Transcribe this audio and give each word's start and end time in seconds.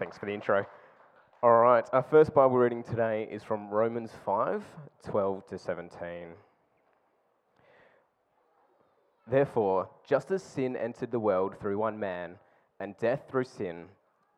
Thanks 0.00 0.16
for 0.16 0.24
the 0.24 0.32
intro. 0.32 0.64
All 1.42 1.58
right, 1.58 1.86
our 1.92 2.02
first 2.02 2.32
Bible 2.32 2.56
reading 2.56 2.82
today 2.82 3.28
is 3.30 3.44
from 3.44 3.68
Romans 3.68 4.10
5 4.24 4.64
12 5.04 5.46
to 5.48 5.58
17. 5.58 6.28
Therefore, 9.30 9.90
just 10.08 10.30
as 10.30 10.42
sin 10.42 10.74
entered 10.74 11.10
the 11.10 11.20
world 11.20 11.54
through 11.60 11.76
one 11.76 12.00
man, 12.00 12.36
and 12.80 12.96
death 12.96 13.24
through 13.28 13.44
sin, 13.44 13.88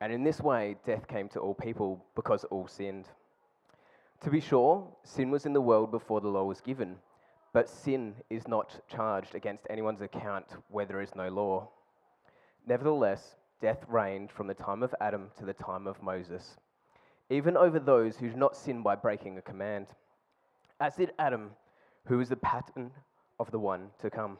and 0.01 0.13
in 0.13 0.25
this 0.25 0.41
way 0.41 0.75
death 0.85 1.07
came 1.07 1.29
to 1.29 1.39
all 1.39 1.55
people 1.55 2.05
because 2.17 2.43
all 2.51 2.67
sinned. 2.67 3.07
To 4.23 4.31
be 4.31 4.41
sure, 4.41 4.85
sin 5.05 5.31
was 5.31 5.47
in 5.47 5.53
the 5.53 5.61
world 5.61 5.93
before 5.93 6.21
the 6.21 6.27
law 6.27 6.43
was 6.43 6.61
given, 6.61 6.97
but 7.53 7.69
sin 7.69 8.15
is 8.31 8.49
not 8.49 8.81
charged 8.89 9.37
against 9.37 9.69
anyone's 9.71 10.03
account 10.03 10.57
where 10.67 10.87
there 10.87 11.01
is 11.01 11.15
no 11.15 11.29
law. 11.29 11.69
Nevertheless, 12.67 13.37
death 13.63 13.85
reigned 13.89 14.31
from 14.31 14.49
the 14.49 14.55
time 14.55 14.83
of 14.83 14.95
Adam 15.01 15.31
to 15.39 15.47
the 15.47 15.55
time 15.55 15.87
of 15.87 16.03
Moses, 16.03 16.57
even 17.31 17.57
over 17.57 17.79
those 17.79 18.17
who 18.17 18.29
did 18.29 18.37
not 18.37 18.57
sin 18.57 18.83
by 18.83 18.97
breaking 18.97 19.39
a 19.39 19.43
command, 19.43 19.87
as 20.81 20.97
did 20.97 21.13
Adam, 21.19 21.53
who 22.07 22.21
is 22.21 22.29
the 22.29 22.37
pattern 22.37 22.91
of 23.39 23.53
the 23.53 23.59
one 23.61 23.89
to 24.01 24.11
come. 24.11 24.37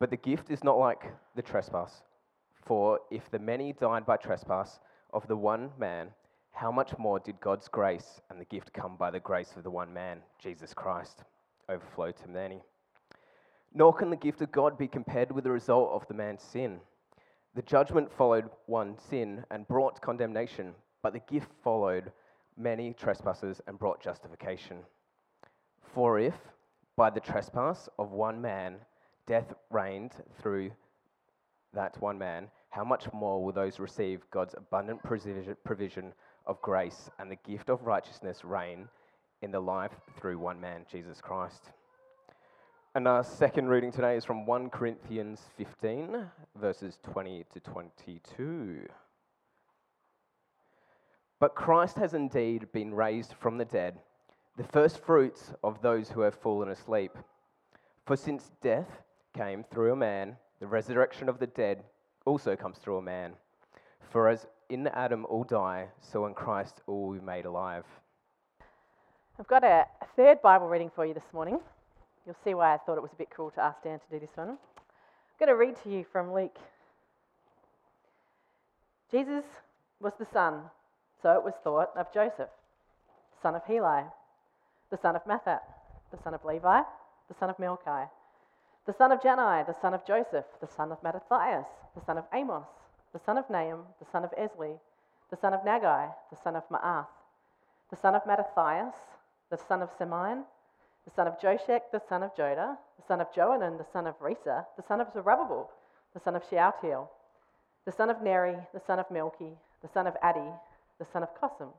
But 0.00 0.10
the 0.10 0.16
gift 0.16 0.50
is 0.50 0.64
not 0.64 0.76
like 0.76 1.04
the 1.36 1.42
trespass. 1.42 2.02
For 2.66 2.98
if 3.10 3.30
the 3.30 3.38
many 3.38 3.72
died 3.72 4.04
by 4.04 4.16
trespass 4.16 4.80
of 5.12 5.26
the 5.28 5.36
one 5.36 5.70
man, 5.78 6.08
how 6.52 6.72
much 6.72 6.98
more 6.98 7.20
did 7.20 7.40
God's 7.40 7.68
grace 7.68 8.20
and 8.28 8.40
the 8.40 8.44
gift 8.44 8.72
come 8.72 8.96
by 8.96 9.12
the 9.12 9.20
grace 9.20 9.54
of 9.56 9.62
the 9.62 9.70
one 9.70 9.94
man, 9.94 10.18
Jesus 10.42 10.74
Christ, 10.74 11.22
overflow 11.68 12.10
to 12.10 12.28
many? 12.28 12.60
Nor 13.72 13.94
can 13.94 14.10
the 14.10 14.16
gift 14.16 14.42
of 14.42 14.50
God 14.50 14.76
be 14.76 14.88
compared 14.88 15.30
with 15.30 15.44
the 15.44 15.52
result 15.52 15.90
of 15.92 16.06
the 16.08 16.14
man's 16.14 16.42
sin. 16.42 16.80
The 17.58 17.62
judgment 17.62 18.08
followed 18.12 18.50
one 18.66 18.96
sin 18.96 19.44
and 19.50 19.66
brought 19.66 20.00
condemnation, 20.00 20.76
but 21.02 21.12
the 21.12 21.18
gift 21.18 21.50
followed 21.64 22.12
many 22.56 22.92
trespasses 22.92 23.60
and 23.66 23.76
brought 23.76 24.00
justification. 24.00 24.84
For 25.92 26.20
if, 26.20 26.36
by 26.94 27.10
the 27.10 27.18
trespass 27.18 27.88
of 27.98 28.12
one 28.12 28.40
man, 28.40 28.76
death 29.26 29.52
reigned 29.72 30.12
through 30.40 30.70
that 31.74 32.00
one 32.00 32.16
man, 32.16 32.48
how 32.70 32.84
much 32.84 33.12
more 33.12 33.42
will 33.42 33.52
those 33.52 33.80
receive 33.80 34.30
God's 34.30 34.54
abundant 34.56 35.02
provision 35.02 36.12
of 36.46 36.62
grace 36.62 37.10
and 37.18 37.28
the 37.28 37.38
gift 37.44 37.70
of 37.70 37.82
righteousness 37.82 38.44
reign 38.44 38.86
in 39.42 39.50
the 39.50 39.58
life 39.58 39.96
through 40.16 40.38
one 40.38 40.60
man, 40.60 40.86
Jesus 40.88 41.20
Christ? 41.20 41.70
And 42.98 43.06
our 43.06 43.22
second 43.22 43.68
reading 43.68 43.92
today 43.92 44.16
is 44.16 44.24
from 44.24 44.44
1 44.44 44.70
Corinthians 44.70 45.40
15, 45.56 46.26
verses 46.60 46.98
20 47.04 47.44
to 47.54 47.60
22. 47.60 48.88
But 51.38 51.54
Christ 51.54 51.96
has 51.98 52.14
indeed 52.14 52.72
been 52.72 52.92
raised 52.92 53.34
from 53.34 53.56
the 53.56 53.64
dead, 53.64 54.00
the 54.56 54.64
first 54.64 54.98
fruits 54.98 55.52
of 55.62 55.80
those 55.80 56.10
who 56.10 56.22
have 56.22 56.34
fallen 56.34 56.70
asleep. 56.70 57.12
For 58.04 58.16
since 58.16 58.50
death 58.64 58.90
came 59.32 59.62
through 59.62 59.92
a 59.92 59.96
man, 59.96 60.36
the 60.58 60.66
resurrection 60.66 61.28
of 61.28 61.38
the 61.38 61.46
dead 61.46 61.84
also 62.26 62.56
comes 62.56 62.78
through 62.78 62.96
a 62.96 63.02
man. 63.02 63.34
For 64.10 64.28
as 64.28 64.48
in 64.70 64.88
Adam 64.88 65.24
all 65.26 65.44
die, 65.44 65.86
so 66.00 66.26
in 66.26 66.34
Christ 66.34 66.80
all 66.88 67.12
be 67.12 67.20
made 67.20 67.44
alive. 67.44 67.84
I've 69.38 69.46
got 69.46 69.62
a 69.62 69.86
third 70.16 70.42
Bible 70.42 70.66
reading 70.68 70.90
for 70.92 71.06
you 71.06 71.14
this 71.14 71.32
morning. 71.32 71.60
You'll 72.28 72.36
see 72.44 72.52
why 72.52 72.74
I 72.74 72.76
thought 72.76 72.98
it 72.98 73.02
was 73.02 73.14
a 73.14 73.16
bit 73.16 73.30
cool 73.34 73.50
to 73.52 73.62
ask 73.62 73.82
Dan 73.82 73.98
to 74.00 74.04
do 74.10 74.20
this 74.20 74.36
one. 74.36 74.50
I'm 74.50 74.56
going 75.40 75.48
to 75.48 75.56
read 75.56 75.82
to 75.82 75.88
you 75.90 76.04
from 76.12 76.34
Luke. 76.34 76.58
Jesus 79.10 79.44
was 79.98 80.12
the 80.18 80.26
son, 80.26 80.60
so 81.22 81.32
it 81.38 81.42
was 81.42 81.54
thought, 81.64 81.88
of 81.96 82.12
Joseph, 82.12 82.50
son 83.42 83.54
of 83.54 83.64
Heli, 83.64 84.02
the 84.90 84.98
son 84.98 85.16
of 85.16 85.24
Matthat, 85.24 85.60
the 86.10 86.18
son 86.22 86.34
of 86.34 86.44
Levi, 86.44 86.82
the 87.28 87.34
son 87.40 87.48
of 87.48 87.56
Melchi, 87.56 88.10
the 88.84 88.92
son 88.92 89.10
of 89.10 89.22
Jannai, 89.22 89.66
the 89.66 89.80
son 89.80 89.94
of 89.94 90.04
Joseph, 90.04 90.44
the 90.60 90.68
son 90.68 90.92
of 90.92 91.02
Mattathias, 91.02 91.64
the 91.94 92.04
son 92.04 92.18
of 92.18 92.24
Amos, 92.34 92.68
the 93.14 93.20
son 93.24 93.38
of 93.38 93.48
Nahum, 93.48 93.84
the 94.00 94.06
son 94.12 94.22
of 94.22 94.32
Esli, 94.32 94.78
the 95.30 95.36
son 95.38 95.54
of 95.54 95.60
Naggai, 95.60 96.12
the 96.28 96.36
son 96.36 96.56
of 96.56 96.68
Maath, 96.68 97.08
the 97.88 97.96
son 97.96 98.14
of 98.14 98.20
Mattathias, 98.26 98.96
the 99.50 99.56
son 99.56 99.80
of 99.80 99.88
Semein, 99.98 100.44
the 101.08 101.14
son 101.14 101.26
of 101.26 101.40
Josek, 101.40 101.90
the 101.90 102.02
son 102.06 102.22
of 102.22 102.36
Joda, 102.36 102.76
the 102.98 103.06
son 103.08 103.22
of 103.22 103.32
Joanan, 103.32 103.78
the 103.78 103.86
son 103.94 104.06
of 104.06 104.18
Rhesa, 104.20 104.66
the 104.76 104.84
son 104.86 105.00
of 105.00 105.10
Zerubbabel, 105.14 105.70
the 106.12 106.20
son 106.20 106.36
of 106.36 106.42
Shealtiel, 106.50 107.08
the 107.86 107.92
son 107.92 108.10
of 108.10 108.20
Neri, 108.20 108.56
the 108.74 108.80
son 108.86 108.98
of 108.98 109.08
Melchi, 109.08 109.56
the 109.80 109.88
son 109.94 110.06
of 110.06 110.14
Addi, 110.22 110.52
the 110.98 111.06
son 111.10 111.22
of 111.22 111.30
Cosam, 111.40 111.72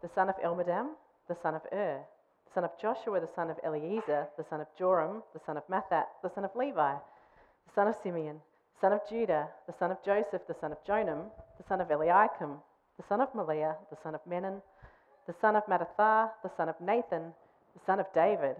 the 0.00 0.08
son 0.14 0.30
of 0.30 0.36
Elmadam, 0.42 0.96
the 1.28 1.36
son 1.42 1.54
of 1.54 1.60
Ur, 1.74 2.00
the 2.46 2.52
son 2.54 2.64
of 2.64 2.70
Joshua, 2.80 3.20
the 3.20 3.28
son 3.36 3.50
of 3.50 3.58
Eliezer, 3.66 4.28
the 4.38 4.44
son 4.48 4.62
of 4.62 4.66
Jorim, 4.80 5.22
the 5.34 5.40
son 5.44 5.58
of 5.58 5.68
Matthat, 5.68 6.06
the 6.22 6.30
son 6.34 6.46
of 6.46 6.56
Levi, 6.56 6.94
the 7.66 7.72
son 7.74 7.88
of 7.88 7.94
Simeon, 8.02 8.40
the 8.76 8.80
son 8.80 8.92
of 8.94 9.00
Judah, 9.10 9.46
the 9.66 9.74
son 9.78 9.90
of 9.90 10.02
Joseph, 10.02 10.46
the 10.48 10.56
son 10.58 10.72
of 10.72 10.82
Jonam, 10.88 11.26
the 11.58 11.64
son 11.68 11.82
of 11.82 11.90
Eliakim, 11.90 12.56
the 12.96 13.04
son 13.10 13.20
of 13.20 13.30
Melea, 13.34 13.76
the 13.90 13.98
son 14.02 14.14
of 14.14 14.26
Menon, 14.26 14.62
the 15.26 15.34
son 15.38 15.54
of 15.54 15.66
Mattatha, 15.66 16.30
the 16.42 16.50
son 16.56 16.70
of 16.70 16.80
Nathan, 16.80 17.34
the 17.74 17.80
son 17.86 18.00
of 18.00 18.06
David, 18.14 18.56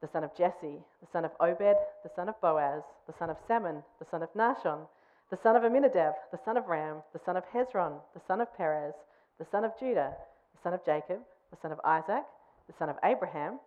the 0.00 0.08
son 0.12 0.24
of 0.24 0.34
Jesse, 0.36 0.82
the 1.00 1.08
son 1.12 1.24
of 1.24 1.32
Obed, 1.40 1.76
the 2.02 2.10
son 2.14 2.28
of 2.28 2.40
Boaz, 2.40 2.82
the 3.06 3.14
son 3.18 3.30
of 3.30 3.36
Salmon, 3.46 3.82
the 3.98 4.06
son 4.10 4.22
of 4.22 4.32
Nahshon, 4.34 4.86
the 5.30 5.38
son 5.42 5.56
of 5.56 5.64
Amminadab, 5.64 6.14
the 6.30 6.38
son 6.44 6.56
of 6.56 6.66
Ram, 6.66 7.02
the 7.12 7.20
son 7.24 7.36
of 7.36 7.44
Hezron, 7.52 8.00
the 8.14 8.20
son 8.26 8.40
of 8.40 8.54
Perez, 8.56 8.94
the 9.38 9.46
son 9.50 9.64
of 9.64 9.72
Judah, 9.78 10.12
the 10.54 10.60
son 10.62 10.74
of 10.74 10.84
Jacob, 10.84 11.20
the 11.50 11.56
son 11.60 11.72
of 11.72 11.80
Isaac, 11.84 12.24
the 12.66 12.74
son 12.78 12.88
of 12.88 12.96
Abraham, 13.02 13.58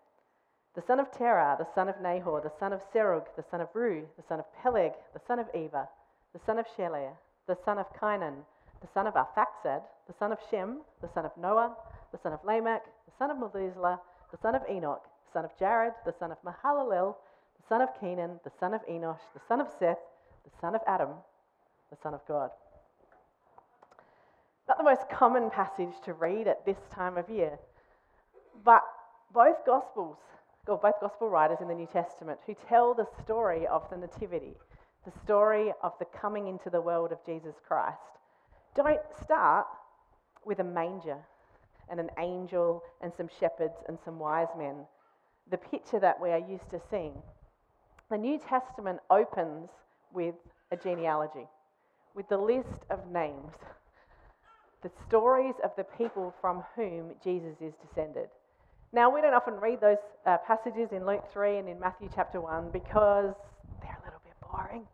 the 0.75 0.83
son 0.85 0.99
of 0.99 1.11
Terah, 1.11 1.55
the 1.57 1.67
son 1.73 1.89
of 1.89 1.99
Nahor, 2.01 2.41
the 2.41 2.53
son 2.59 2.71
of 2.71 2.81
Serug, 2.93 3.25
the 3.35 3.43
son 3.49 3.61
of 3.61 3.73
Reu, 3.73 4.05
the 4.15 4.23
son 4.29 4.39
of 4.39 4.45
Peleg, 4.61 4.93
the 5.13 5.21
son 5.27 5.39
of 5.39 5.47
Eber, 5.53 5.87
the 6.33 6.39
son 6.45 6.59
of 6.59 6.65
Shelah, 6.77 7.13
the 7.47 7.57
son 7.65 7.79
of 7.79 7.91
Cainan, 7.99 8.45
the 8.81 8.87
son 8.93 9.07
of 9.07 9.15
Arphaxad, 9.15 9.81
the 10.07 10.13
son 10.19 10.31
of 10.31 10.37
Shem, 10.51 10.81
the 11.01 11.09
son 11.13 11.25
of 11.25 11.31
Noah, 11.35 11.75
the 12.11 12.19
son 12.21 12.31
of 12.31 12.39
Lamech, 12.45 12.83
the 13.07 13.13
son 13.17 13.31
of 13.31 13.39
Methuselah, 13.39 13.99
the 14.31 14.37
son 14.37 14.55
of 14.55 14.63
Enoch, 14.69 15.03
the 15.25 15.31
son 15.31 15.45
of 15.45 15.57
Jared, 15.57 15.93
the 16.05 16.13
son 16.19 16.31
of 16.31 16.37
Mahalalel, 16.43 17.15
the 17.57 17.67
son 17.67 17.81
of 17.81 17.89
Kenan, 17.99 18.39
the 18.43 18.51
son 18.59 18.73
of 18.73 18.85
Enosh, 18.87 19.19
the 19.33 19.41
son 19.47 19.61
of 19.61 19.67
Seth, 19.79 19.99
the 20.43 20.51
son 20.61 20.75
of 20.75 20.81
Adam, 20.87 21.09
the 21.89 21.97
son 22.01 22.13
of 22.13 22.21
God. 22.27 22.51
Not 24.67 24.77
the 24.77 24.83
most 24.83 25.09
common 25.09 25.49
passage 25.49 25.93
to 26.05 26.13
read 26.13 26.47
at 26.47 26.65
this 26.65 26.77
time 26.93 27.17
of 27.17 27.29
year, 27.29 27.57
but 28.63 28.83
both 29.33 29.65
Gospels, 29.65 30.17
or 30.67 30.77
both 30.77 30.99
Gospel 30.99 31.29
writers 31.29 31.59
in 31.61 31.67
the 31.67 31.73
New 31.73 31.87
Testament, 31.87 32.39
who 32.45 32.55
tell 32.67 32.93
the 32.93 33.07
story 33.23 33.65
of 33.67 33.89
the 33.89 33.97
Nativity, 33.97 34.55
the 35.05 35.19
story 35.23 35.71
of 35.81 35.93
the 35.99 36.05
coming 36.05 36.47
into 36.47 36.69
the 36.69 36.81
world 36.81 37.13
of 37.13 37.25
Jesus 37.25 37.55
Christ, 37.65 37.97
don't 38.75 38.99
start 39.23 39.67
with 40.45 40.59
a 40.59 40.63
manger 40.63 41.17
and 41.89 41.99
an 41.99 42.09
angel 42.19 42.83
and 43.01 43.11
some 43.15 43.29
shepherds 43.39 43.75
and 43.87 43.97
some 44.03 44.19
wise 44.19 44.47
men. 44.57 44.75
The 45.49 45.57
picture 45.57 45.99
that 45.99 46.19
we 46.19 46.29
are 46.29 46.39
used 46.39 46.69
to 46.71 46.81
seeing. 46.89 47.13
The 48.09 48.17
New 48.17 48.39
Testament 48.39 48.99
opens 49.09 49.69
with 50.13 50.35
a 50.71 50.77
genealogy, 50.77 51.47
with 52.15 52.27
the 52.29 52.37
list 52.37 52.85
of 52.89 52.99
names, 53.11 53.53
the 54.83 54.91
stories 55.07 55.55
of 55.63 55.71
the 55.77 55.83
people 55.97 56.33
from 56.41 56.63
whom 56.75 57.11
Jesus 57.23 57.55
is 57.61 57.73
descended. 57.87 58.29
Now, 58.93 59.13
we 59.13 59.19
don't 59.19 59.33
often 59.33 59.55
read 59.55 59.81
those 59.81 59.97
uh, 60.25 60.37
passages 60.47 60.89
in 60.93 61.05
Luke 61.05 61.25
3 61.33 61.57
and 61.57 61.69
in 61.69 61.79
Matthew 61.79 62.09
chapter 62.15 62.39
1 62.39 62.69
because 62.71 63.35
they're 63.81 63.99
a 64.01 64.05
little 64.05 64.21
bit 64.23 64.33
boring. 64.41 64.87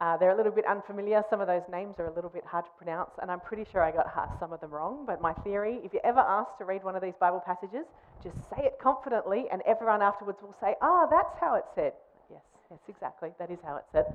Uh, 0.00 0.16
they're 0.16 0.30
a 0.30 0.36
little 0.36 0.52
bit 0.52 0.64
unfamiliar. 0.64 1.22
Some 1.28 1.42
of 1.42 1.46
those 1.46 1.62
names 1.70 1.96
are 1.98 2.06
a 2.06 2.14
little 2.14 2.30
bit 2.30 2.44
hard 2.46 2.64
to 2.64 2.70
pronounce, 2.78 3.10
and 3.20 3.30
I'm 3.30 3.40
pretty 3.40 3.66
sure 3.70 3.82
I 3.82 3.90
got 3.90 4.08
some 4.40 4.52
of 4.52 4.60
them 4.60 4.70
wrong. 4.70 5.04
But 5.06 5.20
my 5.20 5.34
theory 5.44 5.78
if 5.84 5.92
you're 5.92 6.06
ever 6.06 6.20
asked 6.20 6.56
to 6.58 6.64
read 6.64 6.82
one 6.82 6.96
of 6.96 7.02
these 7.02 7.16
Bible 7.20 7.42
passages, 7.44 7.84
just 8.22 8.36
say 8.48 8.64
it 8.64 8.78
confidently, 8.82 9.44
and 9.52 9.60
everyone 9.66 10.00
afterwards 10.00 10.38
will 10.40 10.56
say, 10.60 10.74
Ah, 10.80 11.04
oh, 11.04 11.08
that's 11.10 11.38
how 11.38 11.54
it 11.56 11.64
said. 11.74 11.92
Yes, 12.30 12.40
yes, 12.70 12.80
exactly. 12.88 13.30
That 13.38 13.50
is 13.50 13.58
how 13.62 13.76
it 13.76 13.84
said. 13.92 14.06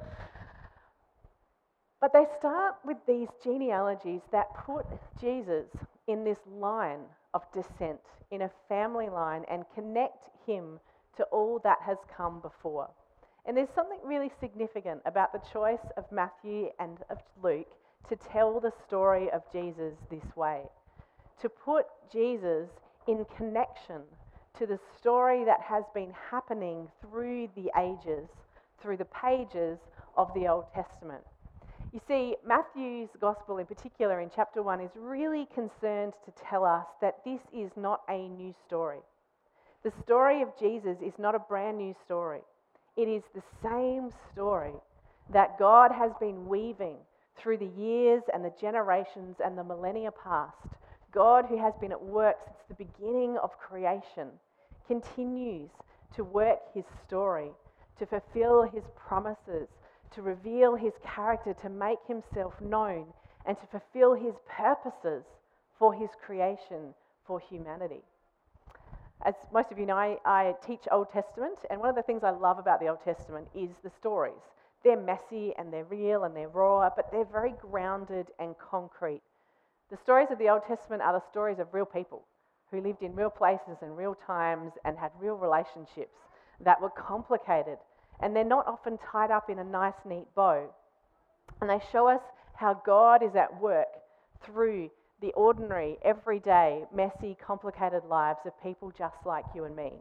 But 2.01 2.13
they 2.13 2.25
start 2.39 2.75
with 2.83 2.97
these 3.07 3.29
genealogies 3.43 4.21
that 4.31 4.47
put 4.65 4.85
Jesus 5.19 5.67
in 6.07 6.23
this 6.23 6.39
line 6.47 7.01
of 7.33 7.41
descent, 7.51 7.99
in 8.31 8.41
a 8.43 8.51
family 8.69 9.09
line, 9.09 9.43
and 9.49 9.65
connect 9.75 10.29
him 10.47 10.79
to 11.17 11.23
all 11.25 11.59
that 11.63 11.79
has 11.85 11.97
come 12.15 12.41
before. 12.41 12.89
And 13.45 13.55
there's 13.55 13.69
something 13.75 13.99
really 14.03 14.31
significant 14.39 15.01
about 15.05 15.31
the 15.31 15.41
choice 15.53 15.85
of 15.97 16.11
Matthew 16.11 16.69
and 16.79 16.97
of 17.09 17.19
Luke 17.43 17.71
to 18.09 18.15
tell 18.15 18.59
the 18.59 18.71
story 18.87 19.29
of 19.31 19.41
Jesus 19.51 19.93
this 20.09 20.35
way. 20.35 20.61
To 21.41 21.49
put 21.49 21.85
Jesus 22.11 22.69
in 23.07 23.25
connection 23.37 24.01
to 24.57 24.65
the 24.65 24.79
story 24.97 25.43
that 25.45 25.61
has 25.61 25.83
been 25.93 26.13
happening 26.31 26.87
through 27.01 27.49
the 27.55 27.69
ages, 27.77 28.29
through 28.81 28.97
the 28.97 29.05
pages 29.05 29.77
of 30.17 30.33
the 30.33 30.47
Old 30.47 30.65
Testament. 30.73 31.21
You 31.91 32.01
see, 32.07 32.35
Matthew's 32.45 33.09
gospel 33.21 33.57
in 33.57 33.65
particular 33.65 34.21
in 34.21 34.29
chapter 34.33 34.61
1 34.61 34.81
is 34.81 34.91
really 34.97 35.47
concerned 35.53 36.13
to 36.25 36.31
tell 36.43 36.65
us 36.65 36.85
that 37.01 37.23
this 37.23 37.39
is 37.53 37.71
not 37.77 38.01
a 38.09 38.27
new 38.27 38.53
story. 38.65 38.99
The 39.83 39.93
story 40.03 40.41
of 40.41 40.49
Jesus 40.59 40.97
is 41.01 41.13
not 41.19 41.35
a 41.35 41.39
brand 41.39 41.77
new 41.77 41.95
story. 42.05 42.41
It 42.97 43.07
is 43.07 43.23
the 43.33 43.43
same 43.61 44.09
story 44.31 44.73
that 45.31 45.59
God 45.59 45.91
has 45.91 46.11
been 46.19 46.47
weaving 46.47 46.97
through 47.37 47.57
the 47.57 47.71
years 47.77 48.23
and 48.33 48.43
the 48.43 48.53
generations 48.59 49.37
and 49.43 49.57
the 49.57 49.63
millennia 49.63 50.11
past. 50.11 50.55
God, 51.11 51.45
who 51.45 51.57
has 51.57 51.73
been 51.81 51.91
at 51.91 52.01
work 52.01 52.37
since 52.45 52.57
the 52.69 52.85
beginning 52.85 53.37
of 53.41 53.57
creation, 53.57 54.29
continues 54.87 55.69
to 56.15 56.23
work 56.23 56.59
his 56.73 56.85
story, 57.05 57.51
to 57.99 58.05
fulfill 58.05 58.63
his 58.63 58.83
promises, 58.95 59.67
to 60.13 60.21
reveal 60.21 60.75
his 60.75 60.93
character, 61.03 61.53
to 61.61 61.69
make 61.69 61.99
himself 62.07 62.53
known, 62.61 63.07
and 63.45 63.57
to 63.59 63.67
fulfill 63.67 64.13
his 64.13 64.35
purposes 64.47 65.23
for 65.77 65.93
his 65.93 66.09
creation 66.25 66.93
for 67.25 67.39
humanity. 67.39 68.03
As 69.25 69.33
most 69.51 69.71
of 69.71 69.79
you 69.79 69.85
know, 69.85 69.97
I, 69.97 70.17
I, 70.23 70.53
teach 70.65 70.81
Old 70.91 71.11
Testament, 71.11 71.57
and 71.69 71.79
one 71.79 71.89
of 71.89 71.95
the 71.95 72.03
things 72.03 72.23
I 72.23 72.29
love 72.29 72.59
about 72.59 72.79
the 72.79 72.87
Old 72.87 73.03
Testament 73.03 73.47
is 73.55 73.71
the 73.83 73.89
stories. 73.89 74.41
They're 74.83 75.01
messy 75.01 75.51
and 75.57 75.73
they're 75.73 75.85
real 75.85 76.25
and 76.25 76.35
they're 76.35 76.47
raw, 76.47 76.89
but 76.95 77.11
they're 77.11 77.25
very 77.25 77.53
grounded 77.59 78.27
and 78.39 78.55
concrete. 78.59 79.23
The 79.89 79.97
stories 79.97 80.27
of 80.29 80.37
the 80.37 80.49
Old 80.49 80.61
Testament 80.67 81.01
are 81.01 81.13
the 81.13 81.27
stories 81.31 81.57
of 81.57 81.73
real 81.73 81.85
people 81.85 82.23
who 82.69 82.81
lived 82.81 83.01
in 83.01 83.15
real 83.15 83.31
places 83.31 83.77
and 83.81 83.97
real 83.97 84.15
times 84.27 84.73
and 84.85 84.95
had 84.97 85.11
real 85.19 85.35
relationships 85.35 86.17
that 86.59 86.79
were 86.79 86.91
complicated 86.91 87.77
and 88.19 88.35
they're 88.35 88.43
not 88.43 88.67
often 88.67 88.97
tied 89.11 89.31
up 89.31 89.49
in 89.49 89.59
a 89.59 89.63
nice, 89.63 89.93
neat 90.05 90.27
bow. 90.35 90.69
And 91.61 91.69
they 91.69 91.79
show 91.91 92.07
us 92.07 92.21
how 92.55 92.81
God 92.85 93.23
is 93.23 93.35
at 93.35 93.61
work 93.61 93.87
through 94.43 94.89
the 95.21 95.31
ordinary, 95.33 95.97
everyday, 96.03 96.83
messy, 96.93 97.37
complicated 97.45 98.03
lives 98.09 98.39
of 98.45 98.53
people 98.61 98.91
just 98.97 99.25
like 99.25 99.45
you 99.53 99.63
and 99.63 99.75
me. 99.75 99.93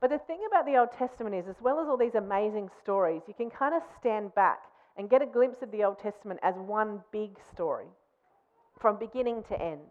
But 0.00 0.10
the 0.10 0.18
thing 0.18 0.40
about 0.46 0.64
the 0.64 0.76
Old 0.76 0.90
Testament 0.98 1.34
is, 1.34 1.46
as 1.48 1.60
well 1.60 1.80
as 1.80 1.88
all 1.88 1.96
these 1.96 2.14
amazing 2.14 2.70
stories, 2.82 3.22
you 3.26 3.34
can 3.34 3.50
kind 3.50 3.74
of 3.74 3.82
stand 3.98 4.34
back 4.34 4.60
and 4.96 5.10
get 5.10 5.22
a 5.22 5.26
glimpse 5.26 5.62
of 5.62 5.70
the 5.70 5.84
Old 5.84 5.98
Testament 5.98 6.40
as 6.42 6.54
one 6.56 7.00
big 7.12 7.30
story 7.52 7.86
from 8.80 8.98
beginning 8.98 9.42
to 9.48 9.60
end. 9.60 9.90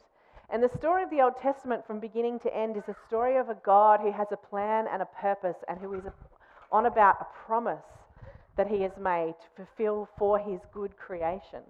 And 0.50 0.64
the 0.64 0.78
story 0.78 1.04
of 1.04 1.10
the 1.10 1.22
Old 1.22 1.34
Testament 1.42 1.86
from 1.86 2.00
beginning 2.00 2.40
to 2.40 2.56
end 2.56 2.78
is 2.78 2.88
a 2.88 2.96
story 3.08 3.38
of 3.38 3.50
a 3.50 3.58
God 3.66 4.00
who 4.00 4.14
has 4.14 4.28
a 4.32 4.38
plan 4.38 4.86
and 4.92 5.02
a 5.02 5.08
purpose 5.22 5.58
and 5.68 5.78
who 5.78 5.94
is 5.94 6.04
on 6.72 6.86
about 6.86 7.18
a 7.20 7.46
promise 7.46 7.84
that 8.56 8.68
he 8.68 8.82
has 8.82 8.92
made 9.00 9.36
to 9.42 9.48
fulfill 9.56 10.08
for 10.18 10.40
his 10.40 10.62
good 10.74 10.96
creation. 10.98 11.62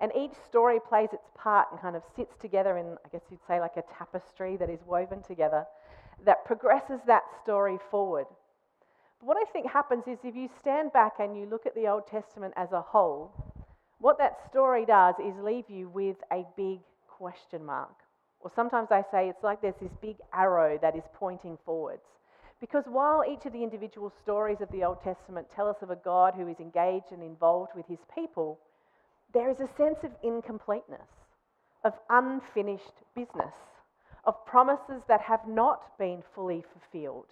And 0.00 0.10
each 0.16 0.32
story 0.46 0.78
plays 0.80 1.10
its 1.12 1.28
part 1.34 1.68
and 1.70 1.80
kind 1.80 1.96
of 1.96 2.02
sits 2.16 2.36
together 2.40 2.78
in, 2.78 2.96
I 3.04 3.08
guess 3.10 3.22
you'd 3.30 3.46
say, 3.46 3.60
like 3.60 3.76
a 3.76 3.84
tapestry 3.96 4.56
that 4.56 4.70
is 4.70 4.80
woven 4.86 5.22
together 5.22 5.64
that 6.24 6.44
progresses 6.44 7.00
that 7.06 7.24
story 7.42 7.78
forward. 7.90 8.26
But 9.20 9.26
what 9.26 9.36
I 9.36 9.50
think 9.52 9.70
happens 9.70 10.04
is 10.06 10.18
if 10.24 10.34
you 10.34 10.48
stand 10.60 10.92
back 10.92 11.14
and 11.18 11.36
you 11.36 11.46
look 11.46 11.66
at 11.66 11.74
the 11.74 11.88
Old 11.88 12.06
Testament 12.06 12.54
as 12.56 12.72
a 12.72 12.80
whole, 12.80 13.32
what 13.98 14.18
that 14.18 14.38
story 14.50 14.84
does 14.84 15.14
is 15.18 15.34
leave 15.42 15.68
you 15.68 15.88
with 15.88 16.16
a 16.32 16.44
big 16.56 16.80
question 17.08 17.64
mark. 17.64 17.94
Or 18.40 18.50
sometimes 18.54 18.88
I 18.90 19.04
say 19.12 19.28
it's 19.28 19.44
like 19.44 19.62
there's 19.62 19.74
this 19.80 19.94
big 20.00 20.16
arrow 20.32 20.78
that 20.82 20.96
is 20.96 21.04
pointing 21.14 21.56
forwards. 21.64 22.02
Because 22.60 22.84
while 22.86 23.24
each 23.28 23.46
of 23.46 23.52
the 23.52 23.62
individual 23.62 24.12
stories 24.22 24.60
of 24.60 24.70
the 24.70 24.84
Old 24.84 25.02
Testament 25.02 25.48
tell 25.54 25.68
us 25.68 25.82
of 25.82 25.90
a 25.90 25.96
God 25.96 26.34
who 26.34 26.48
is 26.48 26.58
engaged 26.58 27.12
and 27.12 27.22
involved 27.22 27.72
with 27.76 27.86
his 27.86 27.98
people, 28.12 28.58
there 29.32 29.50
is 29.50 29.60
a 29.60 29.68
sense 29.76 29.98
of 30.02 30.10
incompleteness, 30.22 31.08
of 31.84 31.94
unfinished 32.10 33.02
business, 33.14 33.54
of 34.24 34.44
promises 34.46 35.02
that 35.08 35.20
have 35.20 35.46
not 35.48 35.96
been 35.98 36.22
fully 36.34 36.64
fulfilled, 36.72 37.26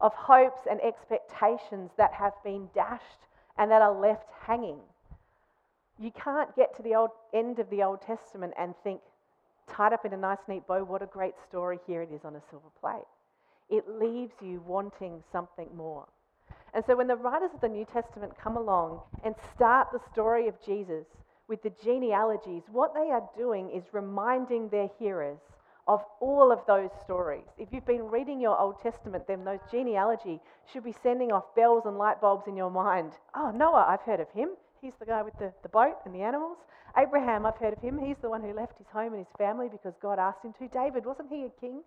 of 0.00 0.12
hopes 0.14 0.60
and 0.70 0.80
expectations 0.80 1.90
that 1.96 2.12
have 2.12 2.32
been 2.44 2.68
dashed 2.74 3.28
and 3.58 3.70
that 3.70 3.82
are 3.82 3.98
left 3.98 4.28
hanging. 4.46 4.80
You 5.98 6.10
can't 6.12 6.54
get 6.56 6.76
to 6.76 6.82
the 6.82 6.94
old 6.94 7.10
end 7.32 7.58
of 7.58 7.70
the 7.70 7.82
Old 7.82 8.02
Testament 8.02 8.54
and 8.58 8.74
think, 8.82 9.00
tied 9.70 9.92
up 9.92 10.04
in 10.04 10.12
a 10.12 10.16
nice, 10.16 10.38
neat 10.48 10.66
bow, 10.66 10.84
what 10.84 11.02
a 11.02 11.06
great 11.06 11.34
story, 11.48 11.78
here 11.86 12.02
it 12.02 12.10
is 12.12 12.24
on 12.24 12.36
a 12.36 12.42
silver 12.50 12.68
plate 12.80 13.06
it 13.70 13.84
leaves 13.88 14.34
you 14.40 14.62
wanting 14.66 15.22
something 15.32 15.68
more. 15.74 16.06
And 16.74 16.84
so 16.86 16.96
when 16.96 17.06
the 17.06 17.16
writers 17.16 17.50
of 17.54 17.60
the 17.60 17.68
New 17.68 17.84
Testament 17.84 18.32
come 18.42 18.56
along 18.56 19.00
and 19.24 19.34
start 19.54 19.88
the 19.92 20.00
story 20.12 20.48
of 20.48 20.54
Jesus 20.64 21.06
with 21.48 21.62
the 21.62 21.72
genealogies, 21.82 22.62
what 22.70 22.94
they 22.94 23.10
are 23.10 23.28
doing 23.36 23.70
is 23.70 23.84
reminding 23.92 24.68
their 24.68 24.88
hearers 24.98 25.38
of 25.86 26.02
all 26.20 26.50
of 26.50 26.60
those 26.66 26.90
stories. 27.02 27.44
If 27.58 27.68
you've 27.72 27.86
been 27.86 28.08
reading 28.08 28.40
your 28.40 28.58
Old 28.58 28.80
Testament, 28.82 29.26
then 29.28 29.44
those 29.44 29.60
genealogy 29.70 30.40
should 30.72 30.84
be 30.84 30.94
sending 31.02 31.30
off 31.32 31.54
bells 31.54 31.84
and 31.84 31.98
light 31.98 32.20
bulbs 32.20 32.48
in 32.48 32.56
your 32.56 32.70
mind. 32.70 33.12
Oh, 33.34 33.50
Noah, 33.50 33.84
I've 33.88 34.00
heard 34.00 34.20
of 34.20 34.30
him. 34.30 34.50
He's 34.80 34.94
the 34.98 35.06
guy 35.06 35.22
with 35.22 35.36
the, 35.38 35.52
the 35.62 35.68
boat 35.68 35.96
and 36.06 36.14
the 36.14 36.22
animals. 36.22 36.58
Abraham, 36.96 37.44
I've 37.44 37.58
heard 37.58 37.74
of 37.74 37.82
him. 37.82 37.98
He's 37.98 38.16
the 38.22 38.30
one 38.30 38.42
who 38.42 38.54
left 38.54 38.78
his 38.78 38.86
home 38.86 39.12
and 39.12 39.18
his 39.24 39.34
family 39.36 39.68
because 39.70 39.94
God 40.00 40.18
asked 40.18 40.44
him 40.44 40.54
to. 40.58 40.68
David, 40.68 41.04
wasn't 41.04 41.30
he 41.30 41.44
a 41.44 41.60
king? 41.60 41.82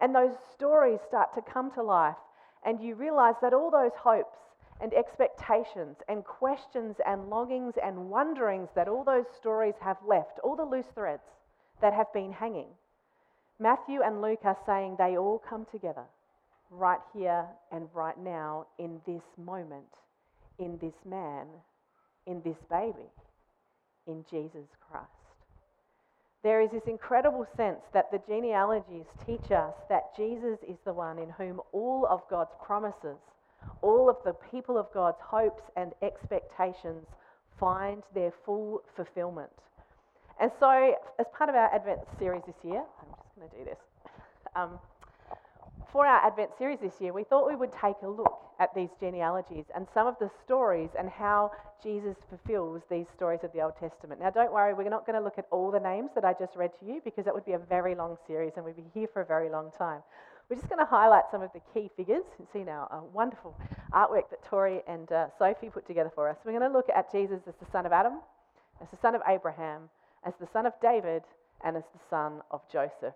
And 0.00 0.14
those 0.14 0.34
stories 0.52 1.00
start 1.06 1.32
to 1.34 1.42
come 1.42 1.70
to 1.72 1.82
life, 1.82 2.16
and 2.64 2.80
you 2.80 2.94
realize 2.94 3.34
that 3.42 3.54
all 3.54 3.70
those 3.70 3.92
hopes 3.96 4.38
and 4.82 4.92
expectations 4.92 5.96
and 6.08 6.24
questions 6.24 6.96
and 7.06 7.30
longings 7.30 7.74
and 7.82 8.10
wonderings 8.10 8.68
that 8.74 8.88
all 8.88 9.04
those 9.04 9.26
stories 9.38 9.74
have 9.80 9.96
left, 10.06 10.40
all 10.42 10.56
the 10.56 10.64
loose 10.64 10.90
threads 10.94 11.22
that 11.80 11.94
have 11.94 12.12
been 12.12 12.32
hanging, 12.32 12.68
Matthew 13.58 14.00
and 14.02 14.20
Luke 14.20 14.40
are 14.44 14.58
saying 14.66 14.96
they 14.98 15.16
all 15.16 15.40
come 15.48 15.66
together 15.70 16.04
right 16.70 17.00
here 17.14 17.46
and 17.70 17.88
right 17.94 18.18
now 18.18 18.66
in 18.78 19.00
this 19.06 19.22
moment, 19.38 19.84
in 20.58 20.78
this 20.80 20.96
man, 21.08 21.46
in 22.26 22.42
this 22.42 22.56
baby, 22.68 23.08
in 24.06 24.24
Jesus 24.28 24.66
Christ. 24.90 25.06
There 26.42 26.60
is 26.60 26.70
this 26.72 26.88
incredible 26.88 27.46
sense 27.56 27.82
that 27.92 28.10
the 28.10 28.20
genealogies 28.26 29.06
teach 29.24 29.52
us 29.52 29.74
that 29.88 30.16
Jesus 30.16 30.58
is 30.66 30.78
the 30.84 30.92
one 30.92 31.18
in 31.18 31.30
whom 31.30 31.60
all 31.70 32.04
of 32.10 32.22
God's 32.28 32.54
promises, 32.64 33.18
all 33.82 34.08
of 34.08 34.16
the 34.24 34.32
people 34.50 34.78
of 34.78 34.86
God's 34.92 35.20
hopes 35.20 35.62
and 35.76 35.92
expectations 36.02 37.06
find 37.58 38.02
their 38.14 38.32
full 38.44 38.82
fulfillment. 38.96 39.50
And 40.40 40.50
so, 40.58 40.94
as 41.18 41.26
part 41.36 41.50
of 41.50 41.56
our 41.56 41.72
Advent 41.74 42.00
series 42.18 42.42
this 42.46 42.56
year, 42.64 42.82
I'm 42.82 43.08
just 43.16 43.36
going 43.36 43.48
to 43.50 43.56
do 43.56 43.64
this. 43.64 43.78
Um, 44.54 44.78
for 45.92 46.06
our 46.06 46.26
Advent 46.26 46.50
series 46.58 46.78
this 46.80 47.00
year, 47.00 47.12
we 47.12 47.24
thought 47.24 47.48
we 47.48 47.56
would 47.56 47.72
take 47.72 47.96
a 48.02 48.08
look 48.08 48.40
at 48.60 48.74
these 48.74 48.90
genealogies 48.98 49.64
and 49.74 49.86
some 49.92 50.06
of 50.06 50.14
the 50.20 50.30
stories 50.44 50.90
and 50.98 51.08
how 51.08 51.50
Jesus 51.82 52.16
fulfills 52.28 52.82
these 52.90 53.06
stories 53.14 53.40
of 53.42 53.52
the 53.52 53.60
Old 53.60 53.74
Testament. 53.78 54.20
Now, 54.20 54.30
don't 54.30 54.52
worry, 54.52 54.72
we're 54.72 54.88
not 54.88 55.06
going 55.06 55.18
to 55.18 55.24
look 55.24 55.38
at 55.38 55.46
all 55.50 55.70
the 55.70 55.80
names 55.80 56.10
that 56.14 56.24
I 56.24 56.32
just 56.32 56.56
read 56.56 56.70
to 56.80 56.86
you 56.86 57.00
because 57.04 57.24
that 57.24 57.34
would 57.34 57.44
be 57.44 57.52
a 57.52 57.58
very 57.58 57.94
long 57.94 58.16
series 58.26 58.52
and 58.56 58.64
we'd 58.64 58.76
be 58.76 58.84
here 58.94 59.08
for 59.12 59.20
a 59.22 59.26
very 59.26 59.50
long 59.50 59.70
time. 59.76 60.00
We're 60.52 60.56
just 60.56 60.68
going 60.68 60.84
to 60.84 60.90
highlight 60.90 61.22
some 61.30 61.40
of 61.40 61.48
the 61.54 61.62
key 61.72 61.88
figures. 61.96 62.24
You 62.38 62.46
see 62.52 62.62
now 62.62 62.86
a 62.92 63.02
wonderful 63.02 63.56
artwork 63.94 64.28
that 64.28 64.44
Tori 64.44 64.82
and 64.86 65.10
uh, 65.10 65.28
Sophie 65.38 65.70
put 65.70 65.86
together 65.86 66.12
for 66.14 66.28
us. 66.28 66.36
We're 66.44 66.52
going 66.52 66.70
to 66.70 66.76
look 66.76 66.90
at 66.94 67.10
Jesus 67.10 67.40
as 67.48 67.54
the 67.58 67.64
son 67.72 67.86
of 67.86 67.92
Adam, 67.92 68.20
as 68.82 68.88
the 68.90 68.98
son 69.00 69.14
of 69.14 69.22
Abraham, 69.26 69.88
as 70.26 70.34
the 70.38 70.46
son 70.52 70.66
of 70.66 70.74
David, 70.82 71.22
and 71.64 71.74
as 71.74 71.84
the 71.94 72.00
son 72.10 72.42
of 72.50 72.60
Joseph. 72.70 73.14